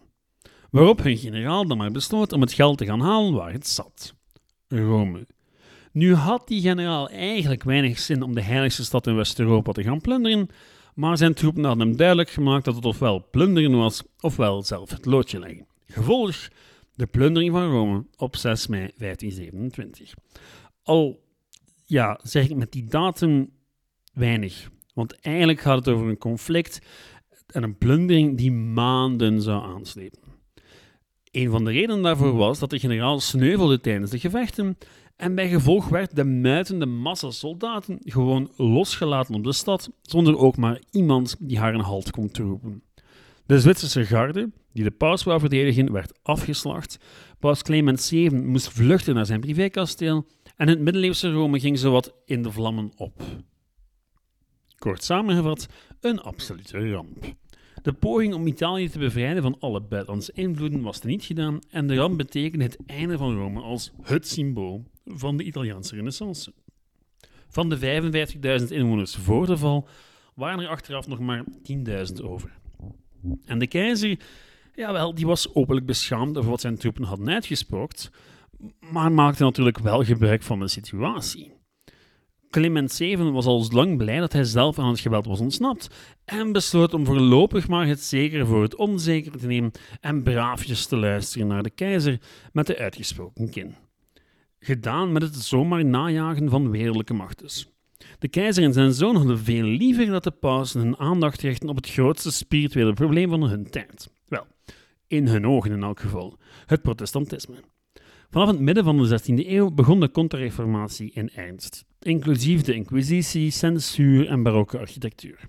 Waarop 0.70 1.04
hun 1.04 1.18
generaal 1.18 1.68
dan 1.68 1.78
maar 1.78 1.92
besloot 1.92 2.34
om 2.34 2.42
het 2.42 2.54
geld 2.54 2.78
te 2.78 2.86
gaan 2.86 3.02
halen 3.02 3.34
waar 3.34 3.52
het 3.52 3.68
zat: 3.68 4.16
Rome. 4.68 5.28
Nu 5.92 6.14
had 6.14 6.48
die 6.48 6.62
generaal 6.62 7.10
eigenlijk 7.10 7.64
weinig 7.64 8.00
zin 8.00 8.22
om 8.22 8.36
de 8.36 8.42
heiligste 8.42 8.84
stad 8.84 9.08
in 9.08 9.16
West-Europa 9.16 9.72
te 9.72 9.84
gaan 9.84 10.02
plunderen, 10.02 10.50
maar 11.00 11.18
zijn 11.18 11.34
troepen 11.34 11.64
hadden 11.64 11.88
hem 11.88 11.98
duidelijk 11.98 12.30
gemaakt 12.30 12.66
dat 12.66 12.76
het 12.76 12.86
ofwel 12.86 13.28
plunderen 13.32 13.78
was, 13.78 14.04
ofwel 14.20 14.64
zelf 14.64 14.90
het 14.90 15.06
loodje 15.06 15.40
leggen. 15.40 15.68
Gevolg 15.86 16.48
de 16.96 17.06
plundering 17.06 17.52
van 17.52 17.72
Rome 17.72 18.06
op 18.18 18.36
6 18.36 18.68
mei 18.68 18.92
1527. 18.98 20.14
Al 20.84 21.24
ja, 21.86 22.20
zeg 22.24 22.50
ik 22.50 22.56
met 22.56 22.72
die 22.72 22.86
datum 22.86 23.50
weinig, 24.14 24.70
want 24.94 25.20
eigenlijk 25.20 25.60
gaat 25.60 25.78
het 25.78 25.88
over 25.88 26.08
een 26.08 26.18
conflict 26.18 26.82
en 27.48 27.64
een 27.64 27.78
plundering 27.78 28.38
die 28.38 28.52
maanden 28.52 29.42
zou 29.42 29.64
aanslepen. 29.64 30.22
Een 31.32 31.50
van 31.50 31.66
de 31.66 31.72
redenen 31.72 32.02
daarvoor 32.02 32.36
was 32.36 32.60
dat 32.60 32.70
de 32.70 32.80
generaal 32.80 33.20
sneuvelde 33.20 33.80
tijdens 33.80 34.12
de 34.12 34.20
gevechten 34.20 34.78
en 35.20 35.36
bij 35.36 35.50
gevolg 35.50 35.88
werd 35.88 36.16
de 36.16 36.24
muitende 36.24 36.86
massa 36.86 37.32
soldaten 37.32 37.98
gewoon 38.00 38.52
losgelaten 38.56 39.36
op 39.36 39.44
de 39.44 39.54
stad, 39.54 39.92
zonder 40.02 40.38
ook 40.38 40.58
maar 40.58 40.82
iemand 40.92 41.36
die 41.40 41.60
haar 41.60 41.74
een 41.74 41.80
halt 41.80 42.12
kon 42.12 42.32
toeroepen. 42.32 42.84
De 43.46 43.60
Zwitserse 43.60 44.06
garde, 44.06 44.52
die 44.74 44.84
de 44.84 44.92
paus 44.92 45.24
wou 45.24 45.40
verdedigen, 45.40 45.92
werd 45.92 46.20
afgeslacht. 46.22 47.00
Paus 47.40 47.62
Clement 47.62 48.06
VII 48.06 48.30
moest 48.30 48.70
vluchten 48.70 49.16
naar 49.16 49.26
zijn 49.26 49.40
privékasteel 49.40 50.26
en 50.56 50.68
het 50.68 50.80
middeleeuwse 50.80 51.32
Rome 51.32 51.60
ging 51.60 51.80
zowat 51.80 52.14
in 52.26 52.42
de 52.42 52.52
vlammen 52.52 52.92
op. 52.96 53.22
Kort 54.78 55.04
samengevat, 55.04 55.68
een 56.00 56.22
absolute 56.22 56.92
ramp. 56.92 57.26
De 57.82 57.94
poging 57.94 58.34
om 58.34 58.48
Italië 58.48 58.90
te 58.90 59.00
bevrijden 59.00 59.44
van 59.44 59.56
alle 59.60 59.82
buitenlandse 59.82 60.32
invloeden 60.34 60.82
was 60.82 61.02
niet 61.02 61.24
gedaan 61.24 61.60
en 61.70 61.88
de 61.88 61.96
ramp 61.96 62.18
betekende 62.18 62.64
het 62.66 62.78
einde 62.86 63.18
van 63.18 63.36
Rome 63.38 63.62
als 63.62 63.92
het 64.02 64.28
symbool 64.28 64.84
van 65.06 65.38
de 65.38 65.44
Italiaanse 65.44 65.96
renaissance. 65.96 66.54
Van 67.48 67.70
de 67.70 68.02
55.000 68.62 68.66
inwoners 68.68 69.16
voor 69.16 69.46
de 69.46 69.58
val 69.58 69.88
waren 70.34 70.60
er 70.60 70.70
achteraf 70.70 71.08
nog 71.08 71.20
maar 71.20 71.44
10.000 72.14 72.24
over. 72.24 72.58
En 73.46 73.60
de 73.60 73.68
keizer, 73.68 74.20
jawel, 74.76 75.16
die 75.16 75.26
was 75.26 75.54
openlijk 75.54 75.86
beschaamd 75.86 76.38
over 76.38 76.50
wat 76.50 76.62
zijn 76.62 76.78
troepen 76.78 77.04
hadden 77.04 77.30
uitgespookt, 77.30 78.12
maar 78.92 79.12
maakte 79.12 79.44
natuurlijk 79.44 79.80
wel 79.80 80.04
gebruik 80.04 80.44
van 80.44 80.60
de 80.60 80.68
situatie. 80.68 81.59
Clement 82.50 82.94
VII 82.94 83.32
was 83.32 83.46
al 83.46 83.68
lang 83.72 83.98
blij 83.98 84.20
dat 84.20 84.34
hij 84.34 84.44
zelf 84.44 84.80
aan 84.80 84.90
het 84.90 85.00
geweld 85.00 85.26
was 85.26 85.40
ontsnapt 85.40 85.90
en 86.26 86.52
besloot 86.52 86.94
om 86.94 87.06
voorlopig 87.06 87.68
maar 87.68 87.88
het 87.88 88.02
zekere 88.02 88.46
voor 88.46 88.62
het 88.62 88.76
onzekere 88.76 89.38
te 89.38 89.48
nemen 89.48 89.72
en 90.02 90.24
braafjes 90.24 90.86
te 90.86 90.98
luisteren 90.98 91.48
naar 91.48 91.64
de 91.64 91.70
keizer 91.70 92.20
met 92.54 92.68
de 92.68 92.78
uitgesproken 92.78 93.50
kin. 93.50 93.76
Gedaan 94.60 95.12
met 95.12 95.22
het 95.22 95.36
zomaar 95.36 95.86
najagen 95.86 96.50
van 96.50 96.72
wereldlijke 96.72 97.14
macht 97.14 97.40
dus. 97.40 97.70
De 98.20 98.28
keizer 98.28 98.64
en 98.64 98.74
zijn 98.74 98.94
zoon 98.94 99.16
hadden 99.16 99.40
veel 99.40 99.64
liever 99.64 100.06
dat 100.06 100.24
de 100.24 100.32
paus 100.32 100.74
hun 100.74 100.98
aandacht 100.98 101.42
richten 101.42 101.70
op 101.70 101.76
het 101.76 101.90
grootste 101.90 102.32
spirituele 102.32 102.94
probleem 102.94 103.30
van 103.30 103.44
hun 103.44 103.70
tijd. 103.70 104.10
Wel, 104.28 104.46
in 105.08 105.28
hun 105.28 105.48
ogen 105.48 105.72
in 105.72 105.84
elk 105.84 106.00
geval, 106.00 106.38
het 106.66 106.82
protestantisme. 106.82 107.56
Vanaf 108.30 108.48
het 108.48 108.60
midden 108.60 108.84
van 108.84 108.98
de 108.98 109.20
16e 109.20 109.48
eeuw 109.48 109.72
begon 109.72 110.00
de 110.00 110.12
contra-reformatie 110.12 111.12
in 111.14 111.30
ernst, 111.34 111.86
inclusief 112.00 112.62
de 112.62 112.74
inquisitie, 112.74 113.52
censuur 113.52 114.28
en 114.28 114.44
barokke 114.44 114.78
architectuur. 114.78 115.40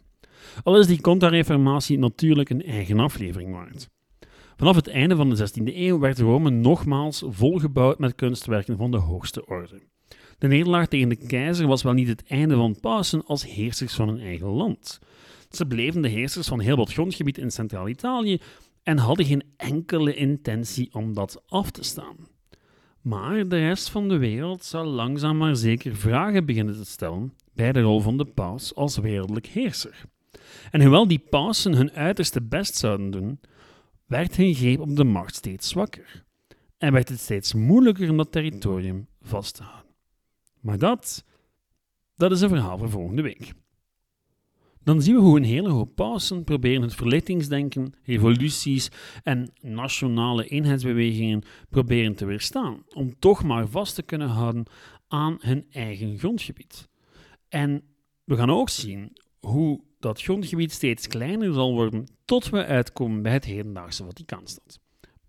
Al 0.62 0.78
is 0.78 0.86
die 0.86 1.00
contra-reformatie 1.00 1.98
natuurlijk 1.98 2.50
een 2.50 2.62
eigen 2.62 2.98
aflevering 2.98 3.52
waard. 3.52 3.88
Vanaf 4.56 4.76
het 4.76 4.88
einde 4.88 5.16
van 5.16 5.30
de 5.30 5.48
16e 5.48 5.74
eeuw 5.74 5.98
werd 5.98 6.18
Rome 6.18 6.50
nogmaals 6.50 7.22
volgebouwd 7.26 7.98
met 7.98 8.14
kunstwerken 8.14 8.76
van 8.76 8.90
de 8.90 8.96
hoogste 8.96 9.46
orde. 9.46 9.80
De 10.38 10.48
nederlaag 10.48 10.86
tegen 10.86 11.08
de 11.08 11.26
keizer 11.26 11.66
was 11.66 11.82
wel 11.82 11.92
niet 11.92 12.08
het 12.08 12.24
einde 12.28 12.54
van 12.54 12.80
pausen 12.80 13.24
als 13.24 13.46
heersers 13.46 13.94
van 13.94 14.08
hun 14.08 14.20
eigen 14.20 14.48
land. 14.48 14.98
Ze 15.50 15.66
bleven 15.66 16.02
de 16.02 16.08
heersers 16.08 16.48
van 16.48 16.60
heel 16.60 16.76
wat 16.76 16.92
grondgebied 16.92 17.38
in 17.38 17.50
Centraal-Italië 17.50 18.38
en 18.82 18.98
hadden 18.98 19.26
geen 19.26 19.42
enkele 19.56 20.14
intentie 20.14 20.94
om 20.94 21.14
dat 21.14 21.42
af 21.46 21.70
te 21.70 21.82
staan. 21.82 22.16
Maar 23.00 23.48
de 23.48 23.58
rest 23.58 23.90
van 23.90 24.08
de 24.08 24.16
wereld 24.16 24.64
zou 24.64 24.86
langzaam 24.86 25.36
maar 25.36 25.56
zeker 25.56 25.96
vragen 25.96 26.46
beginnen 26.46 26.74
te 26.74 26.84
stellen 26.84 27.34
bij 27.52 27.72
de 27.72 27.80
rol 27.80 28.00
van 28.00 28.16
de 28.16 28.24
paus 28.24 28.74
als 28.74 28.96
wereldlijk 28.96 29.46
heerser. 29.46 30.04
En 30.70 30.80
hoewel 30.80 31.08
die 31.08 31.18
pausen 31.30 31.74
hun 31.74 31.92
uiterste 31.92 32.42
best 32.42 32.74
zouden 32.74 33.10
doen, 33.10 33.40
werd 34.06 34.36
hun 34.36 34.54
greep 34.54 34.80
op 34.80 34.96
de 34.96 35.04
macht 35.04 35.34
steeds 35.34 35.68
zwakker 35.68 36.24
en 36.78 36.92
werd 36.92 37.08
het 37.08 37.20
steeds 37.20 37.54
moeilijker 37.54 38.10
om 38.10 38.16
dat 38.16 38.32
territorium 38.32 39.08
vast 39.20 39.54
te 39.54 39.62
houden. 39.62 39.94
Maar 40.60 40.78
dat 40.78 41.24
dat 42.20 42.32
is 42.32 42.40
een 42.40 42.48
verhaal 42.48 42.78
voor 42.78 42.90
volgende 42.90 43.22
week. 43.22 43.52
Dan 44.82 45.02
zien 45.02 45.14
we 45.14 45.20
hoe 45.20 45.36
een 45.36 45.44
hele 45.44 45.68
hoop 45.68 45.94
pausen 45.94 46.44
proberen 46.44 46.82
het 46.82 46.94
verlichtingsdenken, 46.94 47.94
revoluties 48.02 48.90
en 49.22 49.52
nationale 49.60 50.48
eenheidsbewegingen 50.48 51.42
proberen 51.68 52.14
te 52.14 52.24
weerstaan, 52.24 52.84
om 52.94 53.18
toch 53.18 53.44
maar 53.44 53.68
vast 53.68 53.94
te 53.94 54.02
kunnen 54.02 54.28
houden 54.28 54.64
aan 55.08 55.36
hun 55.40 55.66
eigen 55.70 56.18
grondgebied. 56.18 56.88
En 57.48 57.82
we 58.24 58.36
gaan 58.36 58.50
ook 58.50 58.68
zien 58.68 59.16
hoe 59.40 59.80
dat 59.98 60.22
grondgebied 60.22 60.72
steeds 60.72 61.06
kleiner 61.06 61.52
zal 61.52 61.72
worden 61.72 62.06
tot 62.24 62.50
we 62.50 62.64
uitkomen 62.64 63.22
bij 63.22 63.32
het 63.32 63.44
hedendaagse 63.44 64.04
Vaticaanstad. 64.04 64.80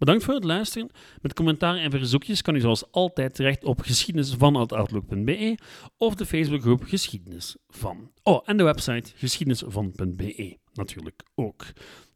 Bedankt 0.02 0.24
voor 0.24 0.34
het 0.34 0.44
luisteren. 0.44 0.90
Met 1.22 1.34
commentaar 1.34 1.78
en 1.78 1.92
verzoekjes 1.92 2.42
kan 2.42 2.56
u 2.56 2.60
zoals 2.60 2.92
altijd 2.92 3.36
terecht 3.36 3.64
op 3.64 3.82
geschiedenisvan.outlook.be 3.82 5.58
of 5.98 6.16
de 6.16 6.26
Facebookgroep 6.26 6.84
Geschiedenis 6.84 7.56
van. 7.68 8.12
Oh, 8.24 8.42
en 8.46 8.58
de 8.58 8.64
website 8.64 9.12
geschiedenisvan.be 9.16 10.58
natuurlijk 10.74 11.24
ook. 11.36 11.66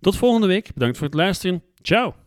Tot 0.01 0.15
volgende 0.15 0.47
week. 0.47 0.73
Bedankt 0.73 0.97
voor 0.97 1.07
het 1.07 1.15
luisteren. 1.15 1.63
Ciao! 1.81 2.24